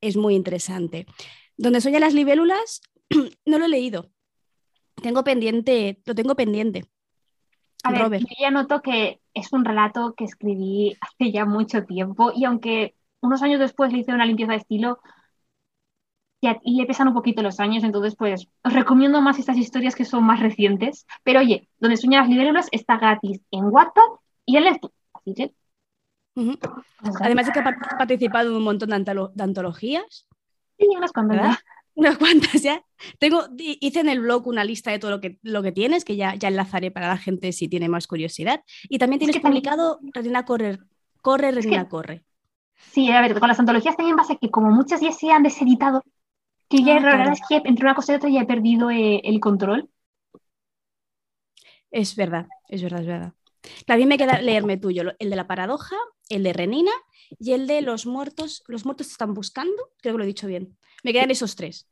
[0.00, 1.06] es muy interesante.
[1.56, 2.80] Donde sueñan las libélulas,
[3.46, 4.10] no lo he leído.
[5.02, 6.84] Tengo pendiente, lo tengo pendiente.
[7.82, 12.32] A ver, yo ya noto que es un relato que escribí hace ya mucho tiempo
[12.34, 15.00] y aunque unos años después le hice una limpieza de estilo,
[16.62, 20.04] y le pesan un poquito los años, entonces pues os recomiendo más estas historias que
[20.04, 21.06] son más recientes.
[21.22, 24.02] Pero oye, donde sueñan las libélulas está gratis en Wattpad
[24.46, 24.92] y en Lectu.
[25.12, 25.54] Así que...
[27.20, 30.26] Además de que ha participado en un montón de, antologías.
[30.78, 31.58] Sí, unas cuantas
[31.96, 32.84] Unas cuantas ya.
[33.20, 36.16] Tengo, hice en el blog una lista de todo lo que, lo que tienes, que
[36.16, 38.64] ya, ya enlazaré para la gente si tiene más curiosidad.
[38.88, 40.80] Y también tienes publicado Reina Corre,
[41.22, 42.24] Corre, Reina Corre.
[42.92, 46.02] Sí, a ver, con las antologías también pasa que como muchas ya se han deseditado,
[46.68, 49.40] que ya ah, es que entre una cosa y otra ya he perdido eh, el
[49.40, 49.88] control.
[51.90, 53.32] Es verdad, es verdad, es verdad.
[53.86, 55.96] También me queda leerme tuyo, el de la paradoja,
[56.28, 56.92] el de Renina
[57.38, 58.62] y el de los muertos.
[58.66, 60.76] Los muertos te están buscando, creo que lo he dicho bien.
[61.02, 61.88] Me quedan esos tres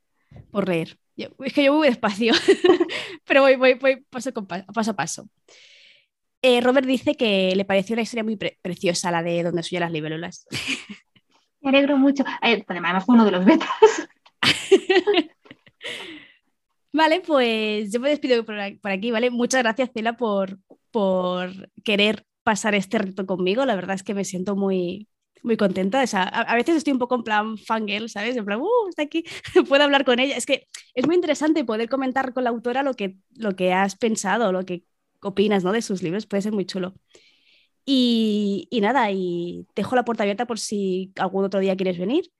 [0.50, 0.98] por leer.
[1.16, 2.32] es que yo voy despacio,
[3.24, 5.28] pero voy, voy, voy paso, a paso.
[6.40, 9.92] Eh, Robert dice que le pareció una historia muy preciosa la de Donde sueñan las
[9.92, 10.46] libélulas.
[11.60, 12.24] Me alegro mucho.
[12.42, 13.68] Eh, además fue uno de los betas.
[16.92, 19.30] vale, pues yo me despido por aquí, ¿vale?
[19.30, 20.58] Muchas gracias, Cela, por,
[20.90, 21.50] por
[21.84, 23.64] querer pasar este reto conmigo.
[23.64, 25.08] La verdad es que me siento muy,
[25.42, 26.04] muy contenta.
[26.12, 28.36] a, veces estoy un poco en plan fangirl, ¿sabes?
[28.36, 29.24] En plan, uh, está aquí,
[29.68, 30.36] puedo hablar con ella.
[30.36, 33.96] Es que es muy interesante poder comentar con la autora lo que, lo que has
[33.96, 34.84] pensado, lo que
[35.20, 35.72] opinas ¿no?
[35.72, 36.94] de sus libros, puede ser muy chulo.
[37.84, 42.30] Y, y nada, y dejo la puerta abierta por si algún otro día quieres venir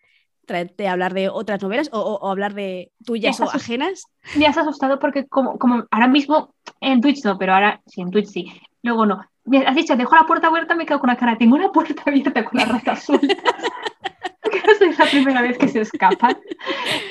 [0.46, 4.04] traerte a hablar de otras novelas o, hablar de tuyas o ajenas.
[4.36, 8.10] Me has asustado porque como, como ahora mismo en Twitch no, pero ahora sí, en
[8.10, 8.52] Twitch sí.
[8.82, 9.20] Luego no.
[9.44, 11.36] Me has dicho, dejo la puerta abierta, me quedo con la cara.
[11.38, 13.36] Tengo una puerta abierta con la rata sueltas.
[14.80, 16.36] no es la primera vez que se escapa.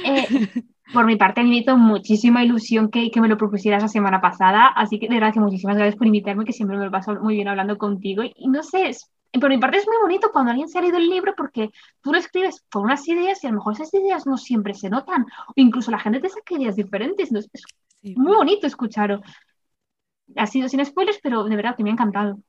[0.04, 0.48] Eh,
[0.94, 4.68] por mi parte, me hizo muchísima ilusión que, que, me lo propusieras la semana pasada,
[4.68, 7.36] así que de verdad que muchísimas gracias por invitarme, que siempre me lo paso muy
[7.36, 8.24] bien hablando contigo.
[8.24, 8.92] Y, y no sé,
[9.40, 11.72] por mi parte es muy bonito cuando alguien se ha leído el libro porque
[12.02, 14.90] tú lo escribes con unas ideas y a lo mejor esas ideas no siempre se
[14.90, 17.30] notan, o incluso la gente te saca ideas diferentes.
[17.30, 17.52] Entonces,
[18.02, 19.22] es muy bonito escucharlo.
[20.36, 22.40] Ha sido sin spoilers, pero de verdad que me ha encantado.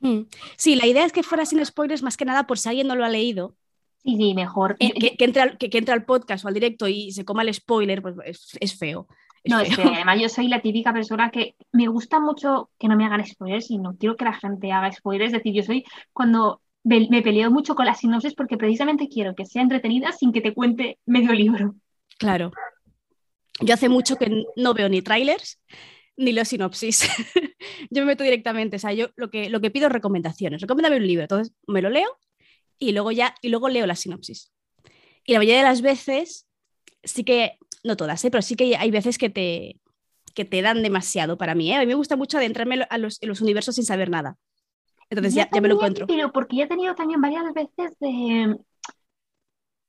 [0.00, 0.22] Mm.
[0.56, 2.94] Sí, la idea es que fuera sin spoilers más que nada por si alguien no
[2.94, 3.56] lo ha leído.
[4.02, 4.76] Sí, sí, mejor.
[4.78, 7.42] Eh, que, que, entre al, que, entre al, podcast o al directo y se coma
[7.42, 8.16] el spoiler, pues
[8.58, 9.06] es feo.
[9.44, 12.96] No, es que además yo soy la típica persona que me gusta mucho que no
[12.96, 15.32] me hagan spoilers y no quiero que la gente haga spoilers.
[15.32, 19.46] Es decir, yo soy cuando me peleo mucho con las sinopsis porque precisamente quiero que
[19.46, 21.74] sea entretenida sin que te cuente medio libro.
[22.18, 22.52] Claro.
[23.60, 25.58] Yo hace mucho que no veo ni trailers
[26.16, 27.08] ni los sinopsis.
[27.90, 30.60] yo me meto directamente, o sea, yo lo que, lo que pido es recomendaciones.
[30.60, 32.18] Recomiéndame un libro, entonces me lo leo
[32.78, 34.52] y luego ya, y luego leo la sinopsis.
[35.24, 36.46] Y la mayoría de las veces
[37.04, 38.30] sí que no todas, ¿eh?
[38.30, 39.80] pero sí que hay veces que te,
[40.34, 41.72] que te dan demasiado para mí.
[41.72, 41.76] ¿eh?
[41.76, 44.36] A mí me gusta mucho adentrarme a los, en los universos sin saber nada.
[45.08, 46.06] Entonces ya, ya, me lo encuentro.
[46.06, 48.56] Pero porque ya he tenido también varias veces de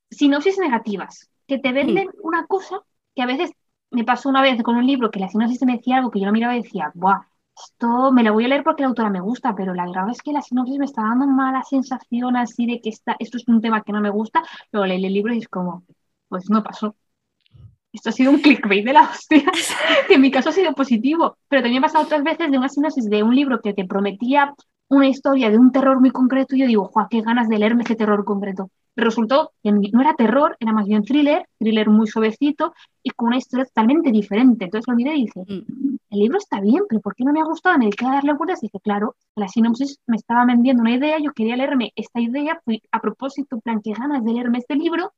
[0.09, 2.19] sinopsis negativas, que te venden hmm.
[2.23, 2.81] una cosa
[3.15, 3.51] que a veces
[3.91, 6.25] me pasó una vez con un libro que la sinopsis me decía algo que yo
[6.25, 7.21] lo miraba y decía, ¡buah!
[7.55, 10.21] Esto me lo voy a leer porque la autora me gusta, pero la verdad es
[10.21, 13.61] que la sinopsis me está dando mala sensación así de que está, esto es un
[13.61, 14.41] tema que no me gusta.
[14.71, 15.83] Luego leí el libro y es como,
[16.29, 16.95] pues no pasó
[17.93, 19.43] esto ha sido un clickbait de la hostia,
[20.07, 22.69] que en mi caso ha sido positivo, pero también ha pasado otras veces de una
[22.69, 24.53] sinopsis de un libro que te prometía
[24.89, 27.83] una historia de un terror muy concreto y yo digo, ¡juá, qué ganas de leerme
[27.83, 28.69] ese terror concreto!
[28.95, 33.37] resultó que no era terror, era más bien thriller, thriller muy suavecito y con una
[33.37, 34.65] historia totalmente diferente.
[34.65, 35.97] Entonces lo miré y dije, mm.
[36.09, 37.77] el libro está bien, pero ¿por qué no me ha gustado?
[37.77, 41.17] Me dediqué a darle vueltas y dije, claro, la sinopsis me estaba vendiendo una idea,
[41.19, 45.13] yo quería leerme esta idea, fui a propósito, plan, qué ganas de leerme este libro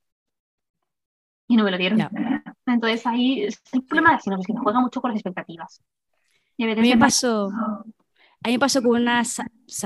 [1.48, 1.98] y no me lo dieron.
[2.66, 5.82] Entonces ahí es el problema de la que juega mucho con las expectativas.
[6.58, 9.22] a, mí me pasó, a mí me pasó con una,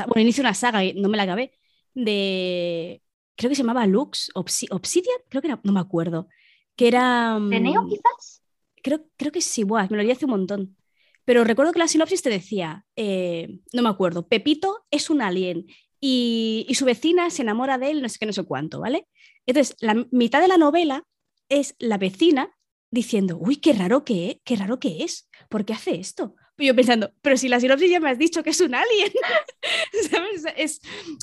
[0.07, 1.53] bueno, inicio una saga, y no me la acabé,
[1.95, 3.03] de,
[3.37, 6.29] creo que se llamaba Lux, Obsidian, creo que era, no me acuerdo,
[6.77, 7.39] que era...
[7.41, 8.43] ¿De Neo mm, quizás?
[8.83, 10.77] Creo, creo que sí, buah, me lo leí hace un montón.
[11.25, 15.67] Pero recuerdo que la sinopsis te decía, eh, no me acuerdo, Pepito es un alien
[16.01, 19.09] y, y, su vecina se enamora de él, no sé qué, no sé cuánto, ¿vale?
[19.45, 21.05] Entonces, la mitad de la novela
[21.49, 22.58] es la vecina
[22.91, 26.35] diciendo, uy, qué raro que es, qué raro que es, ¿por qué hace esto?
[26.57, 29.13] Y yo pensando, pero si la sinopsis ya me has dicho que es un alien,
[30.11, 30.45] ¿sabes?
[30.57, 30.81] Es,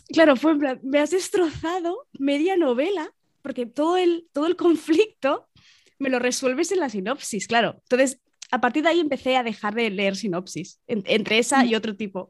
[0.08, 3.12] claro, fue en plan, me has destrozado media novela,
[3.42, 5.48] porque todo el, todo el conflicto
[6.00, 7.76] me lo resuelves en la sinopsis, claro.
[7.84, 11.96] Entonces, a partir de ahí empecé a dejar de leer sinopsis, entre esa y otro
[11.96, 12.30] tipo.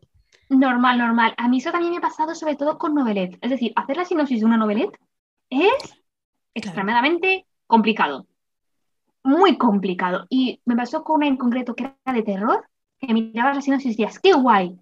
[0.49, 1.33] Normal, normal.
[1.37, 3.37] A mí eso también me ha pasado sobre todo con novelet.
[3.41, 4.89] Es decir, hacer la sinopsis de una novelet
[5.49, 6.03] es
[6.53, 8.27] extremadamente complicado.
[9.25, 10.27] Muy complicado.
[10.29, 12.63] Y me pasó con una en concreto que era de terror,
[12.99, 14.77] que mirabas la sinopsis y decías, ¡qué guay!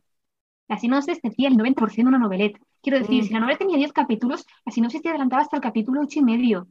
[0.67, 2.61] La sinopsis decía el 90% de una novelette.
[2.81, 3.27] Quiero decir, Mm.
[3.27, 6.23] si la novela tenía 10 capítulos, la sinopsis te adelantaba hasta el capítulo 8 y
[6.23, 6.67] medio.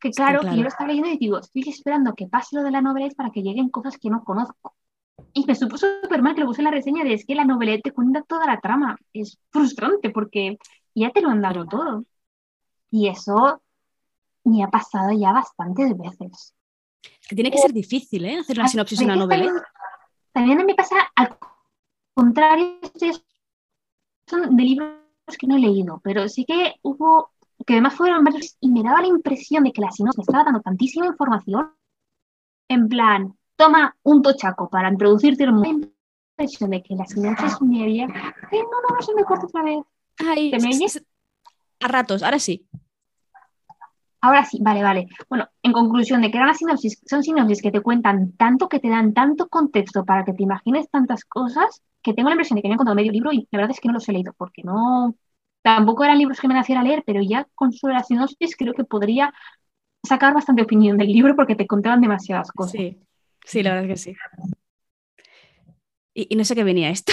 [0.00, 0.56] Que Sí, claro, que claro.
[0.56, 3.30] yo lo estaba leyendo y digo, estoy esperando que pase lo de la novelette para
[3.30, 4.74] que lleguen cosas que no conozco.
[5.32, 7.44] Y me supo súper mal que lo puse en la reseña de es que la
[7.44, 8.96] novelette te cuenta toda la trama.
[9.12, 10.58] Es frustrante porque
[10.94, 12.04] ya te lo han dado todo.
[12.90, 13.62] Y eso
[14.44, 16.54] me ha pasado ya bastantes veces.
[17.28, 18.38] Que tiene que ser difícil, ¿eh?
[18.38, 19.44] Hacer una sinopsis de una novela.
[19.46, 19.62] También,
[20.32, 21.36] también me pasa al
[22.14, 22.78] contrario,
[24.28, 24.90] son de libros
[25.38, 27.30] que no he leído, pero sí que hubo,
[27.66, 30.44] que además fueron varios, y me daba la impresión de que la sinopsis me estaba
[30.44, 31.72] dando tantísima información,
[32.68, 35.88] en plan, toma un tochaco para introducirte el mundo.
[36.36, 38.06] La impresión de que la sinopsis me había...
[38.06, 39.78] Ay, no, no, no se me corta otra vez.
[40.18, 40.96] Ay, ¿Te me s- oyes?
[40.96, 41.06] s-
[41.80, 42.66] A ratos, ahora sí.
[44.24, 45.06] Ahora sí, vale, vale.
[45.28, 48.80] Bueno, en conclusión, de que eran las sinopsis, son sinopsis que te cuentan tanto, que
[48.80, 52.62] te dan tanto contexto para que te imagines tantas cosas, que tengo la impresión de
[52.62, 54.32] que me han contado medio libro y la verdad es que no los he leído,
[54.32, 55.14] porque no,
[55.60, 58.84] tampoco eran libros que me naciera leer, pero ya con solo la sinopsis creo que
[58.84, 59.34] podría
[60.02, 62.72] sacar bastante opinión del libro porque te contaban demasiadas cosas.
[62.72, 62.96] Sí,
[63.44, 64.16] sí, la verdad es que sí.
[66.14, 67.12] Y, y no sé qué venía esto.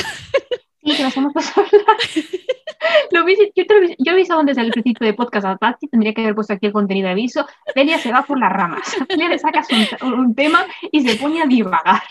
[0.81, 1.67] Sí, que nos hemos pasado.
[3.11, 6.21] Lo hubiese- yo, te lo yo desde el principio de podcast a Tati, tendría que
[6.21, 7.45] haber puesto aquí el contenido de aviso.
[7.75, 8.95] Delia se va por las ramas.
[9.09, 9.67] Delia le sacas
[10.01, 12.01] un, tema y se pone a divagar.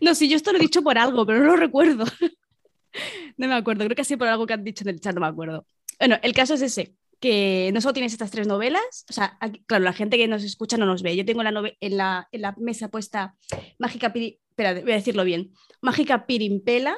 [0.00, 2.04] No, sí, yo esto lo he dicho por algo, pero no lo recuerdo.
[3.36, 5.20] No me acuerdo, creo que sí por algo que han dicho en el chat, no
[5.20, 5.66] me acuerdo.
[5.98, 9.36] Bueno, el caso es ese, que no solo tienes estas tres novelas, o sea,
[9.66, 11.16] claro, la gente que nos escucha no nos ve.
[11.16, 13.34] Yo tengo la en, la, en la mesa puesta
[13.80, 16.96] Mágica Piri, voy a decirlo bien, Mágica Pirimpela,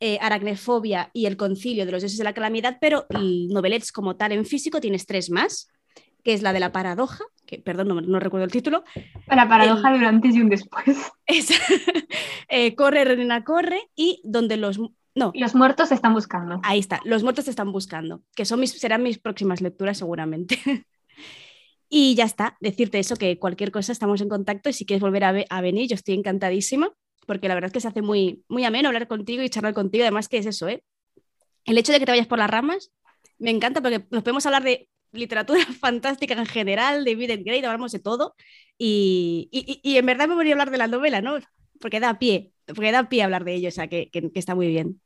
[0.00, 4.32] eh, Aracnefobia y El Concilio de los Dioses de la Calamidad, pero novelets como tal
[4.32, 5.68] en físico tienes tres más,
[6.24, 8.84] que es la de la paradoja, que perdón, no, no recuerdo el título,
[9.28, 10.84] La paradoja de un antes y un después.
[11.26, 11.50] es
[12.48, 14.78] eh, Corre, Renena, corre, y donde los...
[15.12, 16.60] No, Los muertos se están buscando.
[16.62, 20.58] ahí está, Los muertos te están buscando, que son mis, serán mis próximas lecturas seguramente.
[21.88, 25.24] y ya está, decirte eso, que cualquier cosa estamos en contacto y si quieres volver
[25.24, 26.90] a, ve- a venir, yo estoy encantadísima,
[27.26, 30.04] porque la verdad es que se hace muy, muy ameno hablar contigo y charlar contigo,
[30.04, 30.82] además que es eso, ¿eh?
[31.64, 32.92] El hecho de que te vayas por las ramas
[33.38, 37.92] me encanta porque nos podemos hablar de literatura fantástica en general, de Vida Grey, hablamos
[37.92, 38.34] de todo
[38.78, 41.38] y, y- y- en verdad me voy a hablar de la novela, ¿no?
[41.80, 44.54] Porque da pie, porque da pie hablar de ello, o sea, que, que- que está
[44.54, 45.00] muy bien.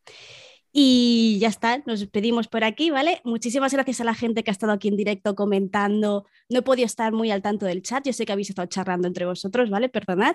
[0.76, 3.20] Y ya está, nos despedimos por aquí, ¿vale?
[3.22, 6.26] Muchísimas gracias a la gente que ha estado aquí en directo comentando.
[6.48, 9.06] No he podido estar muy al tanto del chat, yo sé que habéis estado charlando
[9.06, 9.88] entre vosotros, ¿vale?
[9.88, 10.34] Perdonad.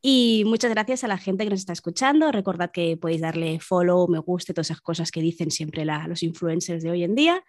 [0.00, 2.30] Y muchas gracias a la gente que nos está escuchando.
[2.30, 6.84] Recordad que podéis darle follow, me guste, todas esas cosas que dicen siempre los influencers
[6.84, 7.44] de hoy en día.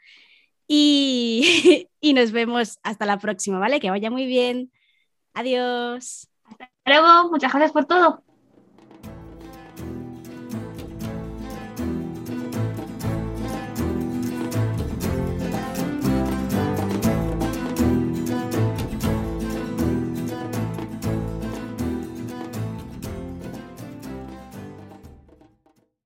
[0.67, 3.79] Y, y nos vemos hasta la próxima, ¿vale?
[3.79, 4.71] Que vaya muy bien.
[5.35, 6.27] Adiós.
[6.45, 8.23] Hasta luego, muchas gracias por todo.